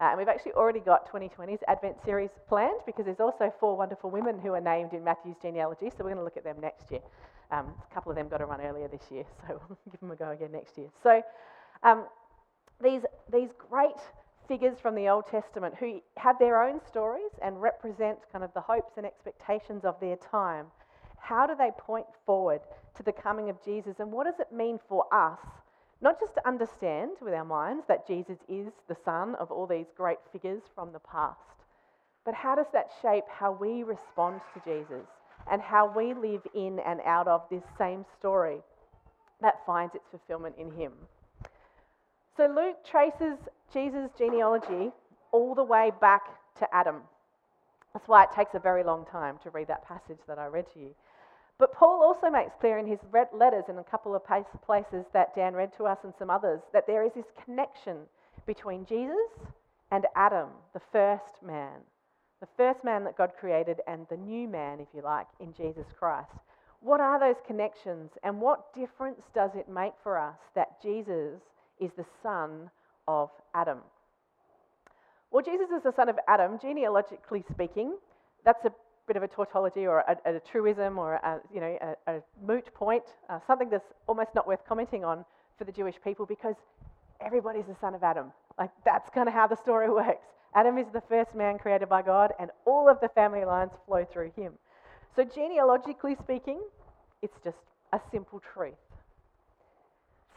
Uh, 0.00 0.04
and 0.04 0.18
we've 0.18 0.28
actually 0.28 0.52
already 0.52 0.80
got 0.80 1.06
2020's 1.12 1.62
Advent 1.68 1.96
series 2.06 2.30
planned 2.48 2.80
because 2.86 3.04
there's 3.04 3.20
also 3.20 3.52
four 3.60 3.76
wonderful 3.76 4.08
women 4.08 4.38
who 4.38 4.54
are 4.54 4.60
named 4.62 4.94
in 4.94 5.04
Matthew's 5.04 5.36
genealogy, 5.42 5.90
so 5.90 5.96
we're 5.98 6.14
going 6.14 6.16
to 6.16 6.24
look 6.24 6.38
at 6.38 6.44
them 6.44 6.56
next 6.58 6.90
year. 6.90 7.02
Um, 7.50 7.66
a 7.90 7.94
couple 7.94 8.10
of 8.10 8.16
them 8.16 8.30
got 8.30 8.38
to 8.38 8.46
run 8.46 8.62
earlier 8.62 8.88
this 8.88 9.02
year, 9.10 9.24
so 9.46 9.60
we'll 9.68 9.78
give 9.90 10.00
them 10.00 10.10
a 10.10 10.16
go 10.16 10.30
again 10.30 10.52
next 10.52 10.78
year. 10.78 10.88
So 11.02 11.20
um, 11.82 12.06
these, 12.82 13.02
these 13.30 13.50
great 13.68 14.00
figures 14.48 14.78
from 14.80 14.94
the 14.94 15.08
Old 15.08 15.26
Testament 15.26 15.74
who 15.78 16.00
have 16.16 16.38
their 16.38 16.62
own 16.62 16.80
stories 16.88 17.30
and 17.42 17.60
represent 17.60 18.18
kind 18.32 18.42
of 18.42 18.52
the 18.54 18.60
hopes 18.60 18.94
and 18.96 19.06
expectations 19.06 19.84
of 19.84 20.00
their 20.00 20.16
time, 20.16 20.66
how 21.20 21.46
do 21.46 21.54
they 21.54 21.70
point 21.78 22.06
forward 22.26 22.60
to 22.96 23.02
the 23.02 23.12
coming 23.12 23.50
of 23.50 23.62
Jesus 23.62 24.00
and 24.00 24.10
what 24.10 24.24
does 24.24 24.40
it 24.40 24.50
mean 24.50 24.80
for 24.88 25.04
us 25.12 25.38
not 26.00 26.20
just 26.20 26.34
to 26.34 26.48
understand 26.48 27.10
with 27.20 27.34
our 27.34 27.44
minds 27.44 27.84
that 27.88 28.06
Jesus 28.06 28.38
is 28.48 28.68
the 28.88 28.96
son 29.04 29.34
of 29.36 29.50
all 29.50 29.66
these 29.66 29.86
great 29.96 30.18
figures 30.32 30.62
from 30.74 30.92
the 30.92 31.00
past, 31.00 31.40
but 32.24 32.34
how 32.34 32.54
does 32.54 32.66
that 32.72 32.90
shape 33.02 33.24
how 33.28 33.50
we 33.52 33.82
respond 33.82 34.40
to 34.54 34.60
Jesus 34.64 35.06
and 35.50 35.60
how 35.60 35.92
we 35.94 36.14
live 36.14 36.42
in 36.54 36.78
and 36.80 37.00
out 37.04 37.26
of 37.26 37.42
this 37.50 37.64
same 37.76 38.04
story 38.18 38.58
that 39.40 39.64
finds 39.66 39.94
its 39.94 40.04
fulfillment 40.10 40.54
in 40.58 40.70
him? 40.70 40.92
So 42.38 42.46
Luke 42.46 42.76
traces 42.88 43.36
Jesus' 43.72 44.12
genealogy 44.16 44.92
all 45.32 45.56
the 45.56 45.64
way 45.64 45.90
back 46.00 46.22
to 46.60 46.72
Adam. 46.72 47.02
That's 47.92 48.06
why 48.06 48.22
it 48.22 48.28
takes 48.32 48.54
a 48.54 48.60
very 48.60 48.84
long 48.84 49.04
time 49.06 49.38
to 49.42 49.50
read 49.50 49.66
that 49.66 49.84
passage 49.84 50.20
that 50.28 50.38
I 50.38 50.46
read 50.46 50.66
to 50.72 50.78
you. 50.78 50.94
But 51.58 51.72
Paul 51.72 52.00
also 52.00 52.30
makes 52.30 52.52
clear 52.60 52.78
in 52.78 52.86
his 52.86 53.00
letters 53.32 53.64
in 53.68 53.78
a 53.78 53.82
couple 53.82 54.14
of 54.14 54.22
places 54.24 55.04
that 55.12 55.34
Dan 55.34 55.54
read 55.54 55.72
to 55.78 55.86
us 55.86 55.98
and 56.04 56.14
some 56.16 56.30
others 56.30 56.60
that 56.72 56.86
there 56.86 57.04
is 57.04 57.10
this 57.12 57.26
connection 57.44 57.96
between 58.46 58.86
Jesus 58.86 59.32
and 59.90 60.06
Adam, 60.14 60.50
the 60.74 60.82
first 60.92 61.42
man, 61.44 61.80
the 62.40 62.46
first 62.56 62.84
man 62.84 63.02
that 63.02 63.18
God 63.18 63.32
created, 63.36 63.80
and 63.88 64.06
the 64.10 64.16
new 64.16 64.46
man, 64.46 64.78
if 64.78 64.86
you 64.94 65.02
like, 65.02 65.26
in 65.40 65.52
Jesus 65.54 65.86
Christ. 65.98 66.30
What 66.82 67.00
are 67.00 67.18
those 67.18 67.42
connections 67.44 68.12
and 68.22 68.40
what 68.40 68.72
difference 68.74 69.22
does 69.34 69.50
it 69.56 69.68
make 69.68 69.94
for 70.04 70.16
us 70.16 70.38
that 70.54 70.80
Jesus 70.80 71.40
is 71.80 71.90
the 71.96 72.04
son 72.22 72.70
of 73.06 73.30
Adam? 73.54 73.78
Well, 75.30 75.42
Jesus 75.42 75.68
is 75.70 75.82
the 75.82 75.92
son 75.92 76.08
of 76.08 76.18
Adam, 76.26 76.58
genealogically 76.60 77.44
speaking. 77.50 77.96
That's 78.44 78.64
a 78.64 78.72
bit 79.06 79.16
of 79.16 79.22
a 79.22 79.28
tautology 79.28 79.86
or 79.86 80.00
a, 80.00 80.16
a, 80.24 80.40
truism 80.40 80.98
or 80.98 81.14
a, 81.14 81.40
you 81.52 81.60
know, 81.60 81.96
a, 82.06 82.12
a 82.12 82.22
moot 82.46 82.72
point, 82.74 83.04
uh, 83.28 83.38
something 83.46 83.68
that's 83.68 83.92
almost 84.06 84.34
not 84.34 84.46
worth 84.46 84.60
commenting 84.66 85.04
on 85.04 85.24
for 85.56 85.64
the 85.64 85.72
Jewish 85.72 85.96
people 86.02 86.26
because 86.26 86.54
everybody's 87.24 87.66
the 87.66 87.76
son 87.80 87.94
of 87.94 88.02
Adam. 88.02 88.32
Like, 88.58 88.70
that's 88.84 89.10
kind 89.10 89.28
of 89.28 89.34
how 89.34 89.46
the 89.46 89.56
story 89.56 89.90
works. 89.92 90.24
Adam 90.54 90.78
is 90.78 90.86
the 90.92 91.02
first 91.08 91.34
man 91.34 91.58
created 91.58 91.88
by 91.88 92.00
God, 92.00 92.32
and 92.40 92.50
all 92.66 92.88
of 92.88 92.98
the 93.00 93.08
family 93.10 93.44
lines 93.44 93.72
flow 93.86 94.06
through 94.10 94.32
him. 94.34 94.54
So, 95.14 95.24
genealogically 95.24 96.16
speaking, 96.22 96.60
it's 97.22 97.36
just 97.44 97.58
a 97.92 98.00
simple 98.10 98.40
truth. 98.54 98.74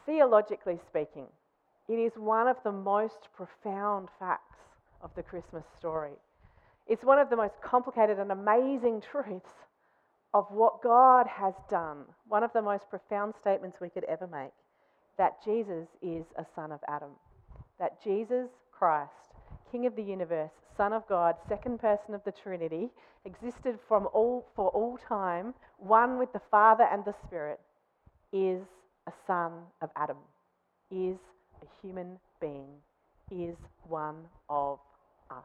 Theologically 0.05 0.79
speaking, 0.88 1.27
it 1.88 1.96
is 1.96 2.13
one 2.15 2.48
of 2.48 2.58
the 2.63 2.72
most 2.72 3.29
profound 3.36 4.10
facts 4.20 4.60
of 5.01 5.12
the 5.15 5.24
Christmas 5.24 5.65
story. 5.77 6.13
It's 6.88 7.03
one 7.03 7.20
of 7.20 7.29
the 7.29 7.36
most 7.36 7.62
complicated 7.62 8.20
and 8.20 8.31
amazing 8.31 9.01
truths 9.12 9.53
of 10.34 10.46
what 10.50 10.81
God 10.81 11.27
has 11.27 11.53
done. 11.70 12.05
One 12.27 12.43
of 12.43 12.53
the 12.53 12.62
most 12.62 12.89
profound 12.89 13.34
statements 13.39 13.77
we 13.81 13.89
could 13.89 14.05
ever 14.05 14.27
make 14.27 14.53
that 15.17 15.43
Jesus 15.43 15.88
is 16.01 16.25
a 16.38 16.46
son 16.55 16.72
of 16.72 16.79
Adam. 16.88 17.12
That 17.79 18.01
Jesus 18.03 18.50
Christ, 18.72 19.12
King 19.72 19.86
of 19.86 19.96
the 19.96 20.01
universe, 20.01 20.51
Son 20.75 20.93
of 20.93 21.08
God, 21.08 21.36
second 21.48 21.79
person 21.79 22.15
of 22.15 22.24
the 22.24 22.31
Trinity, 22.31 22.89
existed 23.25 23.77
from 23.88 24.08
all, 24.13 24.48
for 24.55 24.70
all 24.70 24.98
time, 24.98 25.53
one 25.77 26.17
with 26.17 26.31
the 26.34 26.41
Father 26.50 26.88
and 26.91 27.05
the 27.05 27.13
Spirit, 27.25 27.60
is 28.34 28.63
a 29.08 29.12
son 29.27 29.51
of 29.81 29.89
Adam, 29.96 30.17
is 30.91 31.17
a 31.62 31.67
human 31.81 32.20
being, 32.39 32.70
is 33.31 33.55
one 33.88 34.17
of 34.50 34.79
us. 35.29 35.43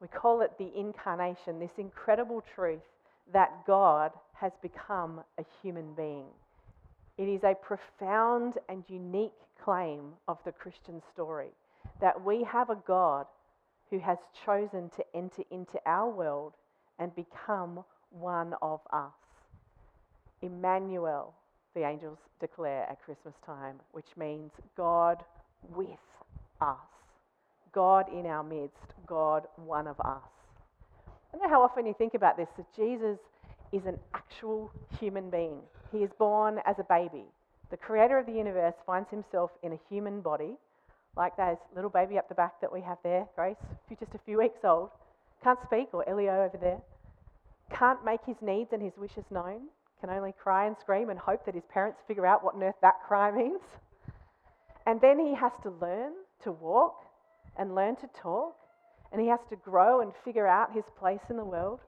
We 0.00 0.08
call 0.08 0.40
it 0.42 0.52
the 0.58 0.70
incarnation, 0.78 1.58
this 1.58 1.78
incredible 1.78 2.42
truth 2.54 2.80
that 3.32 3.66
God 3.66 4.12
has 4.34 4.52
become 4.62 5.20
a 5.38 5.44
human 5.62 5.94
being. 5.94 6.26
It 7.18 7.24
is 7.24 7.42
a 7.44 7.54
profound 7.54 8.54
and 8.68 8.82
unique 8.88 9.32
claim 9.62 10.12
of 10.26 10.38
the 10.44 10.52
Christian 10.52 11.02
story 11.12 11.50
that 12.00 12.24
we 12.24 12.44
have 12.44 12.70
a 12.70 12.78
God 12.86 13.26
who 13.90 13.98
has 13.98 14.18
chosen 14.46 14.90
to 14.96 15.04
enter 15.14 15.42
into 15.50 15.78
our 15.84 16.08
world 16.08 16.54
and 16.98 17.14
become 17.14 17.84
one 18.10 18.54
of 18.62 18.80
us. 18.92 19.12
Emmanuel, 20.42 21.34
the 21.74 21.86
angels 21.86 22.18
declare 22.40 22.86
at 22.90 23.02
Christmas 23.02 23.34
time, 23.44 23.76
which 23.92 24.08
means 24.16 24.50
God 24.76 25.22
with 25.74 25.88
us. 26.60 26.76
God 27.72 28.06
in 28.12 28.26
our 28.26 28.42
midst, 28.42 28.94
God 29.06 29.46
one 29.56 29.86
of 29.86 29.98
us. 30.00 30.22
I 31.06 31.36
don't 31.36 31.42
know 31.42 31.48
how 31.48 31.62
often 31.62 31.86
you 31.86 31.94
think 31.96 32.14
about 32.14 32.36
this 32.36 32.48
that 32.56 32.66
Jesus 32.74 33.18
is 33.72 33.82
an 33.86 33.98
actual 34.14 34.72
human 34.98 35.30
being. 35.30 35.58
He 35.92 35.98
is 35.98 36.10
born 36.18 36.58
as 36.66 36.76
a 36.78 36.84
baby. 36.84 37.24
The 37.70 37.76
creator 37.76 38.18
of 38.18 38.26
the 38.26 38.32
universe 38.32 38.74
finds 38.84 39.08
himself 39.10 39.52
in 39.62 39.72
a 39.72 39.78
human 39.88 40.20
body, 40.20 40.56
like 41.16 41.36
that 41.36 41.60
little 41.74 41.90
baby 41.90 42.18
up 42.18 42.28
the 42.28 42.34
back 42.34 42.60
that 42.60 42.72
we 42.72 42.80
have 42.80 42.98
there, 43.04 43.26
Grace, 43.36 43.56
just 43.88 44.14
a 44.14 44.18
few 44.24 44.38
weeks 44.38 44.58
old. 44.64 44.90
Can't 45.42 45.58
speak, 45.64 45.88
or 45.92 46.08
Elio 46.08 46.44
over 46.44 46.58
there. 46.60 46.80
Can't 47.72 48.04
make 48.04 48.20
his 48.26 48.36
needs 48.42 48.70
and 48.72 48.82
his 48.82 48.92
wishes 48.98 49.24
known. 49.30 49.68
Can 50.00 50.10
only 50.10 50.32
cry 50.32 50.66
and 50.66 50.76
scream 50.78 51.10
and 51.10 51.18
hope 51.18 51.44
that 51.44 51.54
his 51.54 51.64
parents 51.66 52.00
figure 52.08 52.26
out 52.26 52.42
what 52.42 52.54
on 52.54 52.62
earth 52.62 52.76
that 52.82 53.02
cry 53.06 53.30
means. 53.36 53.60
And 54.86 55.00
then 55.00 55.18
he 55.18 55.34
has 55.34 55.52
to 55.62 55.70
learn 55.70 56.12
to 56.42 56.52
walk 56.52 57.04
and 57.56 57.74
learn 57.74 57.96
to 57.96 58.08
talk, 58.08 58.56
and 59.12 59.20
he 59.20 59.28
has 59.28 59.40
to 59.50 59.56
grow 59.56 60.00
and 60.00 60.12
figure 60.24 60.46
out 60.46 60.72
his 60.72 60.84
place 60.98 61.20
in 61.28 61.36
the 61.36 61.44
world. 61.44 61.80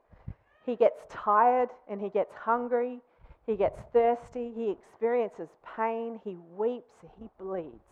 He 0.67 0.77
gets 0.77 1.01
tired 1.09 1.71
and 1.89 2.01
he 2.01 2.09
gets 2.09 2.35
hungry, 2.35 3.01
he 3.47 3.57
gets 3.57 3.81
thirsty, 3.93 4.53
he 4.55 4.71
experiences 4.71 5.49
pain, 5.77 6.21
he 6.23 6.37
weeps, 6.57 6.95
he 7.19 7.29
bleeds. 7.39 7.83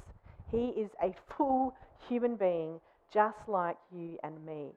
He 0.51 0.69
is 0.69 0.91
a 1.03 1.15
full 1.37 1.75
human 2.09 2.37
being 2.37 2.81
just 3.13 3.39
like 3.49 3.77
you 3.93 4.19
and 4.23 4.45
me. 4.45 4.69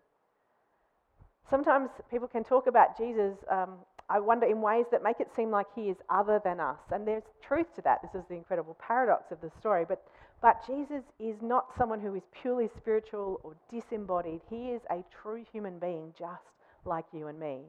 Sometimes 1.49 1.89
people 2.09 2.27
can 2.27 2.43
talk 2.43 2.67
about 2.67 2.97
Jesus, 2.97 3.37
um, 3.49 3.75
I 4.09 4.19
wonder, 4.19 4.45
in 4.45 4.61
ways 4.61 4.85
that 4.91 5.03
make 5.03 5.19
it 5.19 5.29
seem 5.35 5.49
like 5.49 5.67
he 5.75 5.89
is 5.89 5.97
other 6.09 6.41
than 6.43 6.59
us. 6.59 6.79
And 6.91 7.07
there's 7.07 7.23
truth 7.41 7.73
to 7.75 7.81
that. 7.83 8.01
This 8.01 8.21
is 8.21 8.27
the 8.27 8.35
incredible 8.35 8.77
paradox 8.85 9.31
of 9.31 9.41
the 9.41 9.49
story. 9.59 9.85
But 9.87 10.03
but 10.43 10.57
Jesus 10.67 11.03
is 11.21 11.41
not 11.41 11.67
someone 11.77 12.01
who 12.01 12.15
is 12.15 12.23
purely 12.41 12.69
spiritual 12.75 13.39
or 13.43 13.55
disembodied. 13.71 14.41
He 14.49 14.71
is 14.71 14.81
a 14.91 15.01
true 15.21 15.45
human 15.53 15.79
being, 15.79 16.13
just 16.19 16.43
like 16.83 17.05
you 17.13 17.27
and 17.27 17.39
me. 17.39 17.59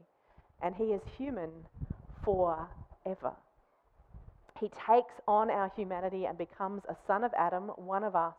And 0.61 0.75
he 0.75 0.91
is 0.91 1.01
human 1.17 1.49
forever. 2.25 3.31
He 4.59 4.69
takes 4.87 5.13
on 5.25 5.49
our 5.49 5.71
humanity 5.73 6.25
and 6.25 6.37
becomes 6.37 6.81
a 6.89 6.97
son 7.07 7.23
of 7.23 7.33
Adam, 7.37 7.69
one 7.77 8.03
of 8.03 8.13
us, 8.13 8.35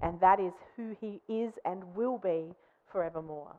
and 0.00 0.18
that 0.20 0.40
is 0.40 0.54
who 0.74 0.96
he 0.98 1.20
is 1.28 1.52
and 1.66 1.94
will 1.94 2.16
be 2.16 2.54
forevermore. 2.90 3.54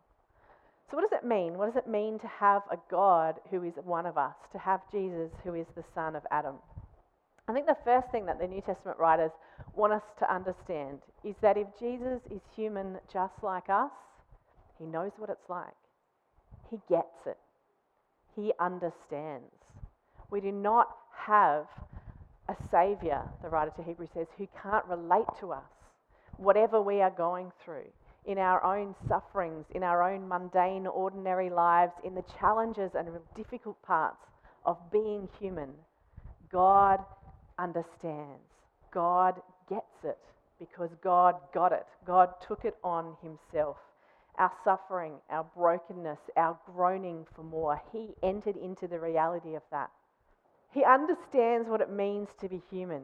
So, 0.89 0.98
what 0.98 1.10
does 1.10 1.19
it 1.22 1.27
mean? 1.27 1.58
What 1.58 1.67
does 1.67 1.84
it 1.84 1.89
mean 1.89 2.19
to 2.19 2.27
have 2.27 2.63
a 2.72 2.77
God 2.89 3.36
who 3.51 3.63
is 3.63 3.74
one 3.84 4.08
of 4.08 4.17
us, 4.17 4.34
to 4.53 4.58
have 4.58 4.81
Jesus 4.91 5.29
who 5.43 5.53
is 5.53 5.67
the 5.75 5.84
son 5.93 6.15
of 6.15 6.24
Adam? 6.31 6.55
I 7.48 7.53
think 7.53 7.67
the 7.67 7.77
first 7.84 8.12
thing 8.12 8.25
that 8.25 8.39
the 8.39 8.48
New 8.48 8.62
Testament 8.62 8.98
writers 9.00 9.31
want 9.75 9.93
us 9.93 10.03
to 10.19 10.34
understand 10.34 11.00
is 11.24 11.36
that 11.41 11.58
if 11.58 11.67
Jesus 11.79 12.22
is 12.31 12.41
human 12.55 12.98
just 13.12 13.34
like 13.43 13.69
us, 13.69 13.91
he 14.77 14.86
knows 14.86 15.12
what 15.17 15.29
it's 15.29 15.50
like. 15.50 15.74
He 16.69 16.77
gets 16.89 17.25
it. 17.25 17.38
He 18.36 18.51
understands. 18.60 19.51
We 20.31 20.41
do 20.41 20.51
not 20.51 20.96
have 21.25 21.65
a 22.48 22.55
Saviour, 22.72 23.29
the 23.43 23.50
writer 23.50 23.72
to 23.77 23.84
Hebrews 23.84 24.10
says, 24.13 24.27
who 24.38 24.48
can't 24.62 24.86
relate 24.86 25.27
to 25.39 25.51
us, 25.51 25.63
whatever 26.38 26.81
we 26.81 27.01
are 27.01 27.12
going 27.12 27.51
through, 27.63 27.89
in 28.26 28.38
our 28.38 28.64
own 28.64 28.96
sufferings, 29.08 29.66
in 29.74 29.84
our 29.84 30.04
own 30.04 30.28
mundane, 30.28 30.88
ordinary 30.88 31.50
lives, 31.50 31.94
in 32.04 32.16
the 32.16 32.24
challenges 32.40 32.92
and 32.96 33.08
difficult 33.36 33.82
parts 33.82 34.26
of 34.66 34.78
being 34.92 35.28
human. 35.40 35.70
God 36.52 37.00
understands. 37.58 38.42
God 38.92 39.36
gets 39.70 40.04
it 40.04 40.18
because 40.60 40.90
God 41.04 41.36
got 41.54 41.72
it. 41.72 41.86
God 42.06 42.30
took 42.46 42.66
it 42.66 42.76
on 42.84 43.16
himself. 43.22 43.78
Our 44.38 44.52
suffering, 44.64 45.14
our 45.30 45.46
brokenness, 45.56 46.20
our 46.38 46.58
groaning 46.66 47.26
for 47.36 47.44
more, 47.44 47.82
he 47.92 48.10
entered 48.24 48.58
into 48.58 48.88
the 48.88 49.00
reality 49.00 49.56
of 49.56 49.64
that. 49.72 49.90
He 50.72 50.84
understands 50.84 51.68
what 51.68 51.82
it 51.82 51.92
means 51.92 52.30
to 52.40 52.48
be 52.48 52.62
human. 52.70 53.04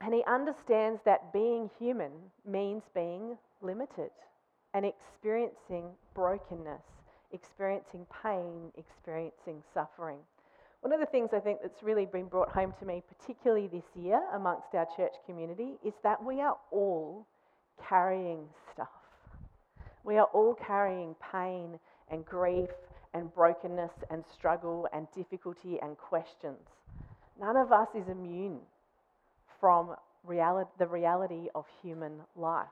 And 0.00 0.14
he 0.14 0.22
understands 0.26 1.00
that 1.04 1.32
being 1.32 1.70
human 1.78 2.12
means 2.46 2.82
being 2.94 3.36
limited 3.62 4.10
and 4.74 4.84
experiencing 4.84 5.90
brokenness, 6.14 6.82
experiencing 7.32 8.06
pain, 8.22 8.72
experiencing 8.76 9.62
suffering. 9.74 10.18
One 10.80 10.92
of 10.92 11.00
the 11.00 11.06
things 11.06 11.30
I 11.32 11.40
think 11.40 11.58
that's 11.62 11.82
really 11.82 12.06
been 12.06 12.26
brought 12.26 12.50
home 12.50 12.72
to 12.78 12.86
me, 12.86 13.02
particularly 13.18 13.66
this 13.66 13.84
year 13.96 14.20
amongst 14.34 14.74
our 14.74 14.86
church 14.96 15.14
community, 15.26 15.72
is 15.84 15.94
that 16.04 16.22
we 16.22 16.40
are 16.40 16.56
all 16.70 17.26
carrying 17.88 18.44
stuff. 18.72 18.88
We 20.04 20.18
are 20.18 20.28
all 20.32 20.54
carrying 20.54 21.16
pain 21.32 21.78
and 22.10 22.24
grief 22.24 22.70
and 23.12 23.34
brokenness 23.34 23.90
and 24.10 24.24
struggle 24.32 24.86
and 24.92 25.08
difficulty 25.14 25.78
and 25.82 25.96
questions. 25.98 26.60
None 27.40 27.56
of 27.56 27.72
us 27.72 27.88
is 27.94 28.08
immune 28.08 28.60
from 29.60 29.96
reality, 30.24 30.70
the 30.78 30.86
reality 30.86 31.48
of 31.54 31.64
human 31.82 32.20
life. 32.36 32.66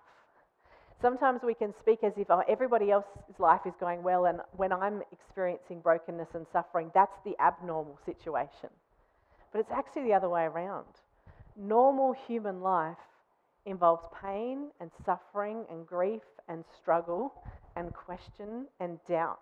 Sometimes 1.00 1.42
we 1.42 1.54
can 1.54 1.74
speak 1.78 2.02
as 2.02 2.14
if 2.16 2.30
oh, 2.30 2.42
everybody 2.48 2.90
else's 2.90 3.38
life 3.38 3.60
is 3.66 3.74
going 3.78 4.02
well, 4.02 4.26
and 4.26 4.40
when 4.56 4.72
I'm 4.72 5.02
experiencing 5.12 5.80
brokenness 5.80 6.28
and 6.34 6.46
suffering, 6.52 6.90
that's 6.94 7.18
the 7.24 7.34
abnormal 7.40 7.98
situation. 8.06 8.70
But 9.52 9.60
it's 9.60 9.70
actually 9.70 10.04
the 10.04 10.14
other 10.14 10.28
way 10.28 10.44
around. 10.44 10.86
Normal 11.56 12.14
human 12.26 12.60
life 12.60 12.96
involves 13.66 14.06
pain 14.22 14.70
and 14.80 14.90
suffering 15.04 15.64
and 15.70 15.86
grief 15.86 16.22
and 16.48 16.64
struggle 16.80 17.34
and 17.76 17.92
question 17.92 18.66
and 18.80 18.98
doubt. 19.08 19.38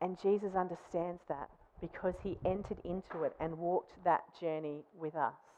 And 0.00 0.20
Jesus 0.20 0.54
understands 0.54 1.22
that 1.28 1.48
because 1.80 2.14
he 2.22 2.38
entered 2.44 2.78
into 2.84 3.24
it 3.24 3.34
and 3.40 3.58
walked 3.58 3.92
that 4.04 4.22
journey 4.40 4.84
with 4.96 5.14
us. 5.14 5.53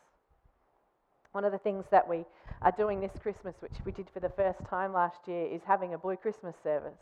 One 1.37 1.45
of 1.45 1.52
the 1.52 1.59
things 1.59 1.85
that 1.90 2.09
we 2.09 2.25
are 2.62 2.73
doing 2.73 2.99
this 2.99 3.12
Christmas, 3.21 3.55
which 3.61 3.75
we 3.85 3.93
did 3.93 4.09
for 4.09 4.21
the 4.21 4.31
first 4.31 4.59
time 4.71 4.95
last 4.95 5.19
year, 5.28 5.45
is 5.45 5.61
having 5.66 5.93
a 5.93 5.99
Blue 5.99 6.16
Christmas 6.16 6.55
service. 6.62 6.97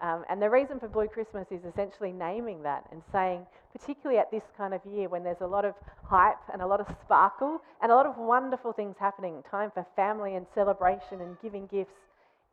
Um, 0.00 0.24
and 0.30 0.40
the 0.40 0.48
reason 0.48 0.80
for 0.80 0.88
Blue 0.88 1.08
Christmas 1.08 1.46
is 1.50 1.60
essentially 1.66 2.10
naming 2.10 2.62
that 2.62 2.84
and 2.90 3.02
saying, 3.12 3.44
particularly 3.78 4.18
at 4.18 4.30
this 4.30 4.44
kind 4.56 4.72
of 4.72 4.80
year 4.86 5.10
when 5.10 5.22
there's 5.22 5.42
a 5.42 5.46
lot 5.46 5.66
of 5.66 5.74
hype 6.04 6.40
and 6.54 6.62
a 6.62 6.66
lot 6.66 6.80
of 6.80 6.86
sparkle 7.02 7.60
and 7.82 7.92
a 7.92 7.94
lot 7.94 8.06
of 8.06 8.16
wonderful 8.16 8.72
things 8.72 8.96
happening, 8.98 9.42
time 9.50 9.70
for 9.70 9.84
family 9.94 10.36
and 10.36 10.46
celebration 10.54 11.20
and 11.20 11.36
giving 11.42 11.66
gifts, 11.66 12.00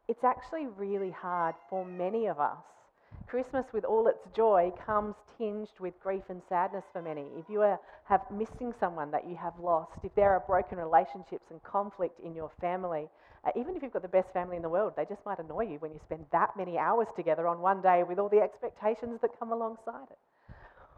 it's 0.10 0.26
actually 0.26 0.68
really 0.76 1.12
hard 1.12 1.56
for 1.70 1.86
many 1.86 2.28
of 2.28 2.42
us. 2.42 2.58
Christmas, 3.28 3.66
with 3.74 3.84
all 3.86 4.08
its 4.08 4.20
joy, 4.36 4.72
comes 4.86 5.16
tinged 5.38 5.68
with 5.80 5.94
grief 6.02 6.24
and 6.30 6.42
sadness 6.50 6.84
for 6.92 7.02
many. 7.02 7.26
If 7.38 7.46
you 7.50 7.62
are 7.62 7.80
have 8.06 8.22
missing 8.32 8.74
someone 8.80 9.12
that 9.12 9.28
you 9.28 9.36
have 9.36 9.54
lost, 9.60 9.92
if 10.04 10.14
there 10.16 10.32
are 10.32 10.44
broken 10.46 10.78
relationships 10.78 11.46
and 11.50 11.62
conflict 11.64 12.20
in 12.20 12.36
your 12.36 12.52
family, 12.62 13.08
uh, 13.46 13.50
even 13.56 13.76
if 13.76 13.84
you've 13.84 13.94
got 13.94 14.02
the 14.02 14.08
best 14.08 14.32
family 14.34 14.56
in 14.56 14.62
the 14.62 14.70
world, 14.70 14.94
they 14.96 15.06
just 15.06 15.26
might 15.26 15.40
annoy 15.40 15.64
you 15.64 15.78
when 15.80 15.92
you 15.92 16.00
spend 16.06 16.26
that 16.32 16.56
many 16.58 16.78
hours 16.78 17.08
together 17.16 17.48
on 17.48 17.60
one 17.60 17.82
day 17.82 18.04
with 18.08 18.20
all 18.20 18.30
the 18.30 18.40
expectations 18.40 19.20
that 19.22 19.32
come 19.40 19.52
alongside 19.52 20.08
it. 20.12 20.18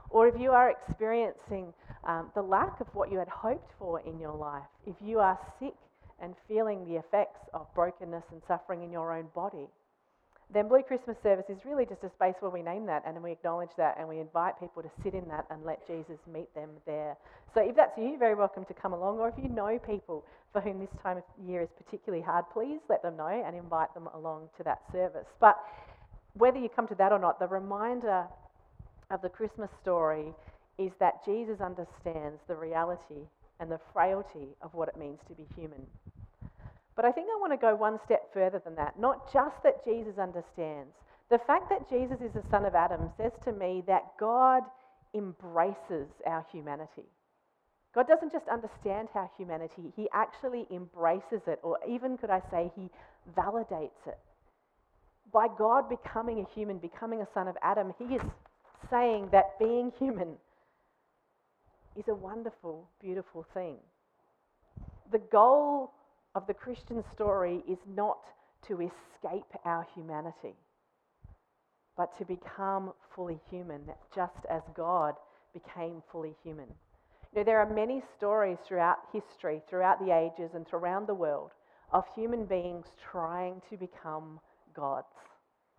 Or 0.10 0.28
if 0.28 0.40
you 0.40 0.52
are 0.52 0.70
experiencing 0.70 1.74
um, 2.04 2.30
the 2.36 2.42
lack 2.42 2.80
of 2.80 2.88
what 2.94 3.12
you 3.12 3.18
had 3.18 3.28
hoped 3.28 3.72
for 3.80 4.02
in 4.02 4.20
your 4.20 4.36
life, 4.36 4.64
if 4.86 4.96
you 5.02 5.20
are 5.20 5.40
sick 5.60 5.74
and 6.22 6.36
feeling 6.48 6.88
the 6.88 6.96
effects 6.96 7.50
of 7.54 7.68
brokenness 7.74 8.24
and 8.32 8.42
suffering 8.48 8.84
in 8.84 8.92
your 8.92 9.14
own 9.14 9.28
body, 9.34 9.68
then 10.54 10.68
Blue 10.68 10.84
Christmas 10.84 11.18
service 11.24 11.46
is 11.50 11.58
really 11.66 11.86
just 11.86 12.04
a 12.04 12.12
space 12.16 12.36
where 12.40 12.52
we 12.52 12.62
name 12.62 12.86
that 12.86 13.04
and 13.06 13.22
we 13.22 13.32
acknowledge 13.32 13.74
that 13.78 13.96
and 14.00 14.08
we 14.08 14.20
invite 14.20 14.60
people 14.60 14.84
to 14.84 14.90
sit 15.04 15.14
in 15.14 15.28
that 15.28 15.46
and 15.50 15.66
let 15.66 15.86
Jesus 15.88 16.18
meet 16.32 16.54
them 16.54 16.70
there. 16.86 17.18
So 17.54 17.62
if 17.62 17.76
that's 17.76 17.98
you, 17.98 18.10
you're 18.10 18.20
very 18.20 18.36
welcome 18.36 18.64
to 18.66 18.74
come 18.74 18.94
along. 18.94 19.18
Or 19.18 19.30
if 19.30 19.36
you 19.42 19.50
know 19.50 19.80
people 19.80 20.24
for 20.54 20.62
whom 20.62 20.80
this 20.80 20.90
time 21.02 21.18
of 21.18 21.24
year 21.48 21.62
is 21.62 21.70
particularly 21.84 22.24
hard, 22.24 22.46
please 22.54 22.80
let 22.90 23.02
them 23.02 23.18
know 23.18 23.44
and 23.46 23.56
invite 23.56 23.94
them 23.94 24.08
along 24.14 24.50
to 24.58 24.64
that 24.64 24.82
service. 24.92 25.28
But 25.40 25.58
whether 26.34 26.60
you 26.60 26.70
come 26.70 26.88
to 26.90 26.96
that 26.96 27.12
or 27.12 27.20
not, 27.20 27.40
the 27.40 27.48
reminder 27.48 28.26
of 29.10 29.22
the 29.22 29.30
Christmas 29.30 29.70
story 29.82 30.34
is 30.78 30.92
that 31.00 31.26
Jesus 31.26 31.60
understands 31.60 32.40
the 32.48 32.56
reality 32.56 33.28
and 33.60 33.72
the 33.72 33.80
frailty 33.94 34.50
of 34.62 34.74
what 34.74 34.90
it 34.90 34.98
means 34.98 35.20
to 35.28 35.34
be 35.34 35.46
human. 35.56 35.82
But 36.96 37.06
I 37.06 37.12
think 37.12 37.28
I 37.28 37.40
want 37.40 37.52
to 37.52 37.58
go 37.58 37.76
one 37.76 38.00
step 38.06 38.15
further 38.36 38.62
than 38.64 38.76
that. 38.76 39.00
Not 39.00 39.32
just 39.34 39.56
that 39.64 39.84
Jesus 39.86 40.20
understands. 40.20 40.92
The 41.32 41.40
fact 41.48 41.70
that 41.70 41.90
Jesus 41.90 42.18
is 42.22 42.34
the 42.36 42.44
son 42.52 42.66
of 42.66 42.76
Adam 42.76 43.10
says 43.18 43.32
to 43.46 43.52
me 43.52 43.82
that 43.88 44.04
God 44.20 44.62
embraces 45.16 46.12
our 46.28 46.46
humanity. 46.52 47.08
God 47.96 48.08
doesn't 48.08 48.34
just 48.34 48.46
understand 48.52 49.08
our 49.16 49.32
humanity, 49.38 49.94
He 49.96 50.08
actually 50.14 50.68
embraces 50.70 51.42
it, 51.48 51.60
or 51.64 51.80
even 51.90 52.18
could 52.18 52.30
I 52.30 52.42
say, 52.52 52.70
He 52.76 52.90
validates 53.36 54.04
it. 54.06 54.20
By 55.32 55.48
God 55.58 55.90
becoming 55.90 56.40
a 56.46 56.54
human, 56.54 56.78
becoming 56.78 57.22
a 57.22 57.28
son 57.34 57.48
of 57.48 57.56
Adam, 57.64 57.94
He 57.98 58.16
is 58.16 58.22
saying 58.92 59.30
that 59.32 59.58
being 59.58 59.94
human 59.98 60.36
is 61.96 62.04
a 62.10 62.14
wonderful, 62.14 62.90
beautiful 63.02 63.46
thing. 63.54 63.78
The 65.14 65.20
goal 65.32 65.94
of 66.36 66.46
the 66.48 66.54
Christian 66.54 67.04
story 67.14 67.64
is 67.68 67.80
not 67.96 68.20
to 68.68 68.82
escape 68.82 69.48
our 69.64 69.88
humanity, 69.96 70.54
but 71.96 72.16
to 72.18 72.26
become 72.26 72.92
fully 73.16 73.40
human, 73.50 73.82
just 74.14 74.46
as 74.50 74.62
God 74.76 75.16
became 75.54 76.04
fully 76.12 76.36
human. 76.44 76.68
You 77.32 77.40
know, 77.40 77.44
there 77.46 77.60
are 77.60 77.74
many 77.74 78.02
stories 78.18 78.58
throughout 78.68 78.98
history, 79.14 79.62
throughout 79.70 80.06
the 80.06 80.14
ages, 80.14 80.52
and 80.54 80.66
around 80.74 81.08
the 81.08 81.14
world 81.14 81.52
of 81.94 82.04
human 82.14 82.46
beings 82.46 82.86
trying 83.12 83.62
to 83.70 83.78
become 83.78 84.40
gods. 84.76 85.08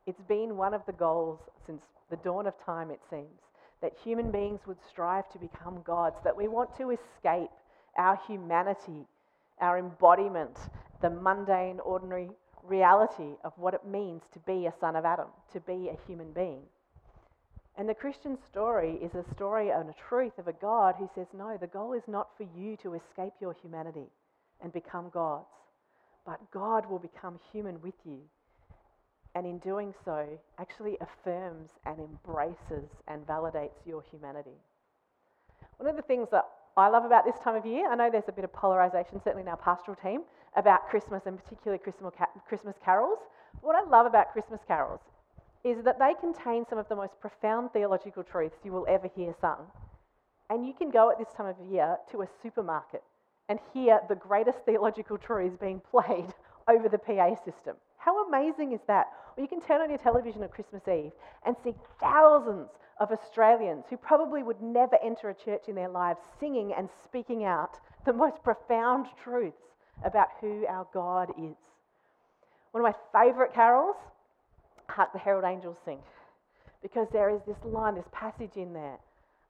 It's 0.07 0.23
been 0.23 0.57
one 0.57 0.73
of 0.73 0.87
the 0.87 0.93
goals 0.93 1.41
since 1.67 1.83
the 2.11 2.17
dawn 2.17 2.47
of 2.47 2.55
time, 2.65 2.91
it 2.91 3.01
seems, 3.11 3.41
that 3.83 3.93
human 4.03 4.31
beings 4.31 4.61
would 4.67 4.79
strive 4.89 5.31
to 5.33 5.39
become 5.39 5.83
gods, 5.85 6.17
that 6.25 6.37
we 6.37 6.49
want 6.49 6.75
to 6.79 6.91
escape 6.91 7.51
our 7.99 8.19
humanity 8.27 9.07
our 9.61 9.79
embodiment, 9.79 10.57
the 11.03 11.11
mundane, 11.11 11.81
ordinary 11.81 12.31
reality 12.63 13.35
of 13.45 13.53
what 13.57 13.75
it 13.75 13.87
means 13.87 14.23
to 14.33 14.39
be 14.41 14.67
a 14.67 14.75
son 14.81 14.97
of 14.97 15.05
Adam, 15.05 15.29
to 15.53 15.61
be 15.61 15.89
a 15.89 16.07
human 16.07 16.33
being. 16.33 16.63
And 17.79 17.89
the 17.89 17.95
Christian 17.95 18.39
story 18.51 18.99
is 19.03 19.15
a 19.15 19.35
story 19.35 19.71
and 19.71 19.91
a 19.91 19.95
truth 20.09 20.39
of 20.39 20.49
a 20.49 20.53
God 20.55 20.95
who 20.99 21.09
says, 21.15 21.27
no, 21.37 21.57
the 21.61 21.67
goal 21.67 21.93
is 21.93 22.03
not 22.09 22.29
for 22.37 22.47
you 22.57 22.77
to 22.79 22.95
escape 22.95 23.35
your 23.41 23.55
humanity 23.61 24.07
and 24.63 24.73
become 24.73 25.11
gods, 25.11 25.47
but 26.25 26.41
God 26.51 26.89
will 26.89 26.99
become 26.99 27.39
human 27.53 27.81
with 27.83 27.95
you. 28.05 28.19
And 29.35 29.45
in 29.45 29.59
doing 29.59 29.93
so, 30.05 30.27
actually 30.59 30.97
affirms 31.03 31.69
and 31.85 31.99
embraces 32.01 32.89
and 33.07 33.27
validates 33.27 33.85
your 33.85 34.03
humanity. 34.11 34.57
One 35.77 35.91
of 35.91 35.97
the 35.97 36.03
things 36.03 36.29
that 36.33 36.47
I 36.77 36.89
love 36.89 37.05
about 37.07 37.25
this 37.25 37.39
time 37.43 37.55
of 37.55 37.65
year, 37.65 37.91
I 37.91 37.97
know 37.97 38.11
there's 38.11 38.29
a 38.29 38.33
bit 38.33 38.45
of 38.45 38.53
polarization, 38.53 39.19
certainly 39.25 39.43
in 39.43 39.49
our 39.49 39.57
pastoral 39.57 39.97
team, 39.97 40.23
about 40.57 40.89
Christmas 40.89 41.23
and 41.25 41.43
particularly 41.43 41.83
Christmas 41.83 42.75
carols. 42.85 43.19
What 43.63 43.77
I 43.77 43.89
love 43.89 44.05
about 44.05 44.33
Christmas 44.33 44.61
carols 44.69 45.01
is 45.65 45.83
that 45.85 45.99
they 45.99 46.13
contain 46.21 46.67
some 46.69 46.79
of 46.79 46.87
the 46.89 46.97
most 46.97 47.19
profound 47.19 47.73
theological 47.73 48.23
truths 48.23 48.59
you 48.63 48.73
will 48.73 48.87
ever 48.89 49.09
hear 49.17 49.35
sung. 49.41 49.67
And 50.51 50.67
you 50.67 50.75
can 50.75 50.91
go 50.91 51.11
at 51.11 51.19
this 51.19 51.33
time 51.35 51.47
of 51.47 51.57
year 51.71 51.97
to 52.13 52.23
a 52.23 52.29
supermarket 52.43 53.03
and 53.49 53.59
hear 53.73 54.01
the 54.09 54.15
greatest 54.15 54.59
theological 54.67 55.17
truths 55.17 55.57
being 55.59 55.81
played 55.91 56.35
over 56.69 56.89
the 56.89 56.99
PA 56.99 57.35
system. 57.37 57.77
How 57.97 58.27
amazing 58.27 58.73
is 58.73 58.81
that? 58.87 59.07
Or 59.37 59.43
you 59.43 59.49
can 59.49 59.61
turn 59.61 59.81
on 59.81 59.89
your 59.89 59.99
television 59.99 60.43
on 60.43 60.51
Christmas 60.51 60.83
Eve 60.87 61.13
and 61.45 61.57
see 61.65 61.75
thousands 62.01 62.69
of 62.99 63.11
Australians 63.13 63.85
who 63.91 63.97
probably 63.97 64.43
would 64.43 64.63
never 64.63 64.97
enter 65.03 65.29
a 65.29 65.35
church 65.35 65.65
in 65.69 65.75
their 65.75 65.89
lives 65.89 66.21
singing 66.41 66.73
and 66.77 66.89
speaking 67.05 67.45
out 67.45 67.79
the 68.07 68.13
most 68.13 68.43
profound 68.43 69.07
truths 69.23 69.75
about 70.05 70.29
who 70.41 70.65
our 70.67 70.87
God 70.95 71.31
is. 71.39 71.57
One 72.73 72.85
of 72.85 72.95
my 72.95 73.25
favourite 73.25 73.53
carols, 73.53 73.97
Hark 74.89 75.13
the 75.13 75.19
Herald 75.19 75.45
Angels 75.45 75.77
Sing, 75.85 75.99
because 76.83 77.09
there 77.13 77.31
is 77.31 77.41
this 77.47 77.57
line, 77.65 77.95
this 77.95 78.09
passage 78.13 78.57
in 78.57 78.73
there. 78.73 78.99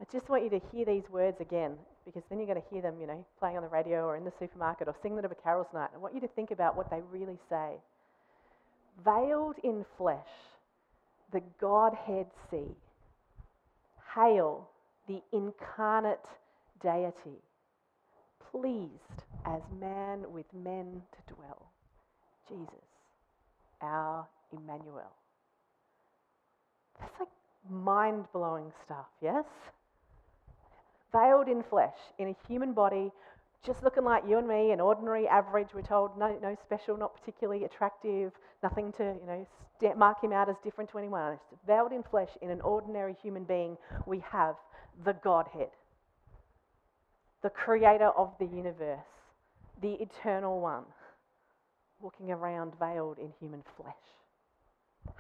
I 0.01 0.05
just 0.13 0.29
want 0.29 0.45
you 0.45 0.51
to 0.51 0.61
hear 0.73 0.85
these 0.85 1.09
words 1.11 1.41
again, 1.41 1.73
because 2.05 2.23
then 2.29 2.39
you're 2.39 2.47
going 2.47 2.61
to 2.61 2.69
hear 2.71 2.83
them, 2.83 2.95
you 3.01 3.07
know, 3.07 3.25
playing 3.39 3.57
on 3.57 3.63
the 3.63 3.69
radio 3.69 4.05
or 4.05 4.17
in 4.17 4.25
the 4.25 4.33
supermarket 4.39 4.89
or 4.89 4.95
sing 5.03 5.17
them 5.17 5.25
at 5.25 5.31
a 5.31 5.35
carols 5.35 5.69
night. 5.73 5.91
I 5.95 5.99
want 5.99 6.15
you 6.15 6.21
to 6.21 6.29
think 6.29 6.51
about 6.51 6.77
what 6.77 6.91
they 6.91 7.01
really 7.11 7.39
say. 7.49 7.75
Veiled 9.05 9.57
in 9.63 9.85
flesh, 9.97 10.29
the 11.33 11.43
Godhead 11.61 12.27
see 12.51 12.77
Hail 14.17 14.69
the 15.07 15.23
incarnate 15.33 16.27
deity, 16.83 17.39
pleased 18.51 19.23
as 19.45 19.61
man 19.79 20.25
with 20.33 20.47
men 20.55 21.03
to 21.13 21.35
dwell. 21.35 21.71
Jesus, 22.49 22.89
our 23.83 24.27
Emmanuel. 24.53 25.13
That's 26.99 27.13
like 27.21 27.29
mind 27.71 28.25
blowing 28.33 28.73
stuff, 28.85 29.07
yes? 29.21 29.45
Veiled 31.13 31.49
in 31.49 31.63
flesh, 31.63 31.97
in 32.19 32.29
a 32.29 32.37
human 32.49 32.73
body, 32.73 33.13
just 33.67 33.83
looking 33.83 34.05
like 34.05 34.23
you 34.29 34.39
and 34.39 34.47
me, 34.47 34.71
an 34.71 34.81
ordinary, 34.81 35.27
average, 35.27 35.69
we're 35.75 35.83
told, 35.83 36.17
no, 36.17 36.39
no 36.41 36.57
special, 36.63 36.97
not 36.97 37.19
particularly 37.19 37.65
attractive, 37.65 38.33
nothing 38.63 38.93
to, 38.93 39.17
you 39.21 39.27
know, 39.27 39.95
mark 39.97 40.23
him 40.23 40.33
out 40.33 40.49
as 40.49 40.57
different 40.63 40.89
to 40.91 40.99
anyone 40.99 41.33
else. 41.33 41.41
Veiled 41.67 41.93
in 41.93 42.03
flesh, 42.05 42.31
in 42.41 42.51
an 42.51 42.61
ordinary 42.61 43.17
human 43.21 43.45
being, 43.45 43.77
we 44.07 44.23
have 44.31 44.55
the 45.05 45.15
Godhead, 45.25 45.71
the 47.43 47.51
creator 47.51 48.11
of 48.17 48.33
the 48.39 48.47
universe, 48.47 49.01
the 49.83 49.95
eternal 49.95 50.61
one, 50.61 50.85
walking 52.01 52.31
around 52.31 52.73
veiled 52.79 53.19
in 53.19 53.33
human 53.41 53.63
flesh. 53.77 53.95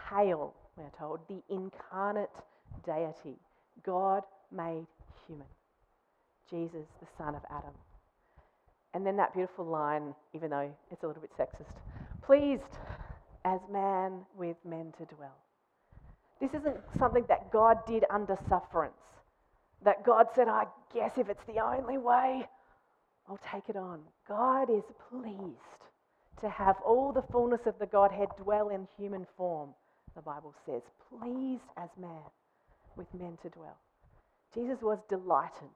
Hail, 0.09 0.55
we're 0.77 0.85
told, 0.99 1.21
the 1.29 1.43
incarnate 1.53 2.31
deity, 2.85 3.37
God 3.85 4.23
made 4.53 4.87
human, 5.27 5.47
Jesus, 6.49 6.87
the 7.01 7.07
Son 7.19 7.35
of 7.35 7.43
Adam. 7.51 7.75
And 8.95 9.07
then 9.07 9.17
that 9.17 9.35
beautiful 9.35 9.65
line, 9.65 10.15
even 10.35 10.51
though 10.51 10.71
it's 10.91 11.03
a 11.03 11.07
little 11.07 11.23
bit 11.23 11.31
sexist 11.39 11.75
pleased 12.27 12.79
as 13.45 13.61
man 13.71 14.21
with 14.37 14.57
men 14.65 14.93
to 14.99 15.05
dwell. 15.15 15.37
This 16.41 16.51
isn't 16.55 16.77
something 16.99 17.25
that 17.29 17.53
God 17.53 17.79
did 17.87 18.05
under 18.11 18.37
sufferance. 18.49 18.95
That 19.85 20.05
God 20.05 20.27
said, 20.35 20.49
I 20.49 20.65
guess 20.93 21.13
if 21.19 21.29
it's 21.29 21.45
the 21.45 21.61
only 21.61 21.99
way, 21.99 22.45
I'll 23.29 23.41
take 23.53 23.69
it 23.69 23.77
on. 23.77 24.01
God 24.29 24.71
is 24.71 24.83
pleased 25.11 25.83
to 26.41 26.49
have 26.49 26.77
all 26.85 27.13
the 27.13 27.23
fullness 27.33 27.67
of 27.67 27.79
the 27.79 27.87
Godhead 27.87 28.29
dwell 28.43 28.69
in 28.71 28.89
human 28.99 29.27
form, 29.37 29.71
the 30.15 30.23
Bible 30.23 30.55
says. 30.67 30.83
Pleased 31.21 31.63
as 31.77 31.89
man. 31.99 32.23
with 32.97 33.13
men 33.15 33.39
to 33.43 33.49
dwell. 33.51 33.77
Jesus 34.55 34.83
was 34.83 34.99
delighted 35.09 35.71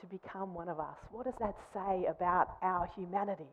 to 0.00 0.06
become 0.06 0.54
one 0.54 0.68
of 0.68 0.80
us. 0.80 0.96
What 1.10 1.24
does 1.24 1.34
that 1.40 1.56
say 1.72 2.06
about 2.06 2.56
our 2.62 2.88
humanity? 2.96 3.50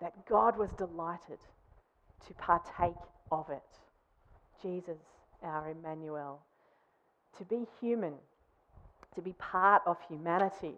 That 0.00 0.26
God 0.26 0.56
was 0.56 0.70
delighted 0.78 1.38
to 2.26 2.34
partake 2.34 2.96
of 3.30 3.48
it. 3.50 3.62
Jesus, 4.62 4.98
our 5.42 5.70
Emmanuel. 5.70 6.40
To 7.38 7.44
be 7.44 7.66
human, 7.80 8.14
to 9.14 9.22
be 9.22 9.32
part 9.34 9.82
of 9.86 9.96
humanity, 10.08 10.74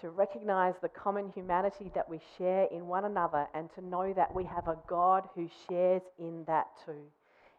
to 0.00 0.10
recognize 0.10 0.74
the 0.82 0.88
common 0.88 1.30
humanity 1.34 1.90
that 1.94 2.08
we 2.08 2.20
share 2.36 2.64
in 2.64 2.86
one 2.86 3.06
another, 3.06 3.46
and 3.54 3.70
to 3.74 3.84
know 3.84 4.12
that 4.12 4.34
we 4.34 4.44
have 4.44 4.68
a 4.68 4.76
God 4.86 5.24
who 5.34 5.48
shares 5.68 6.02
in 6.18 6.44
that 6.46 6.66
too. 6.84 7.02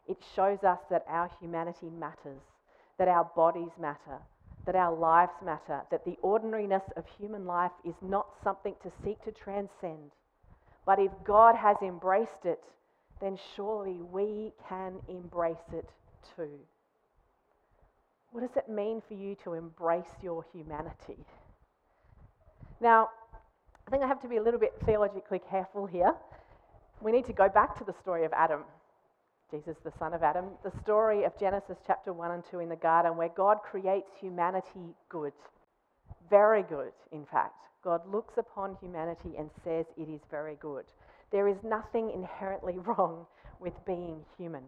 It 0.08 0.17
shows 0.36 0.63
us 0.63 0.80
that 0.89 1.04
our 1.08 1.30
humanity 1.41 1.89
matters, 1.89 2.41
that 2.97 3.08
our 3.08 3.30
bodies 3.36 3.71
matter, 3.80 4.19
that 4.67 4.75
our 4.75 4.93
lives 4.93 5.32
matter, 5.43 5.82
that 5.89 6.06
the 6.06 6.17
ordinariness 6.21 6.84
of 6.97 7.06
human 7.17 7.45
life 7.45 7.71
is 7.84 7.95
not 8.01 8.27
something 8.43 8.75
to 8.84 8.91
seek 9.03 9.23
to 9.23 9.32
transcend. 9.32 10.12
But 10.86 10.99
if 10.99 11.12
God 11.23 11.56
has 11.56 11.77
embraced 11.82 12.45
it, 12.45 12.62
then 13.21 13.39
surely 13.56 14.01
we 14.12 14.51
can 14.67 14.95
embrace 15.08 15.65
it 15.73 15.89
too. 16.36 16.60
What 18.32 18.41
does 18.41 18.58
it 18.58 18.69
mean 18.69 19.01
for 19.08 19.13
you 19.13 19.36
to 19.45 19.53
embrace 19.53 20.12
your 20.21 20.45
humanity? 20.53 21.25
Now, 22.82 23.10
I 23.88 23.89
think 23.89 24.03
I 24.03 24.08
have 24.08 24.21
to 24.21 24.27
be 24.27 24.36
a 24.36 24.43
little 24.43 24.60
bit 24.60 24.73
theologically 24.86 25.39
careful 25.49 25.86
here. 25.86 26.13
We 27.01 27.13
need 27.13 27.25
to 27.25 27.34
go 27.34 27.47
back 27.47 27.77
to 27.77 27.86
the 27.86 27.93
story 27.93 28.25
of 28.25 28.34
Adam, 28.34 28.63
Jesus, 29.49 29.77
the 29.83 29.93
son 29.97 30.13
of 30.13 30.23
Adam, 30.23 30.45
the 30.63 30.71
story 30.83 31.23
of 31.23 31.38
Genesis 31.39 31.77
chapter 31.88 32.12
1 32.12 32.31
and 32.31 32.43
2 32.51 32.60
in 32.60 32.67
the 32.67 32.75
garden, 32.75 33.15
where 33.15 33.29
God 33.29 33.60
creates 33.63 34.10
humanity 34.19 34.93
good. 35.07 35.31
Very 36.29 36.63
good, 36.63 36.91
in 37.13 37.25
fact. 37.25 37.55
God 37.81 38.01
looks 38.12 38.33
upon 38.38 38.75
humanity 38.81 39.36
and 39.38 39.49
says 39.63 39.86
it 39.97 40.10
is 40.10 40.19
very 40.29 40.57
good. 40.60 40.83
There 41.31 41.47
is 41.47 41.55
nothing 41.63 42.12
inherently 42.12 42.77
wrong 42.86 43.25
with 43.62 43.73
being 43.86 44.19
human. 44.38 44.63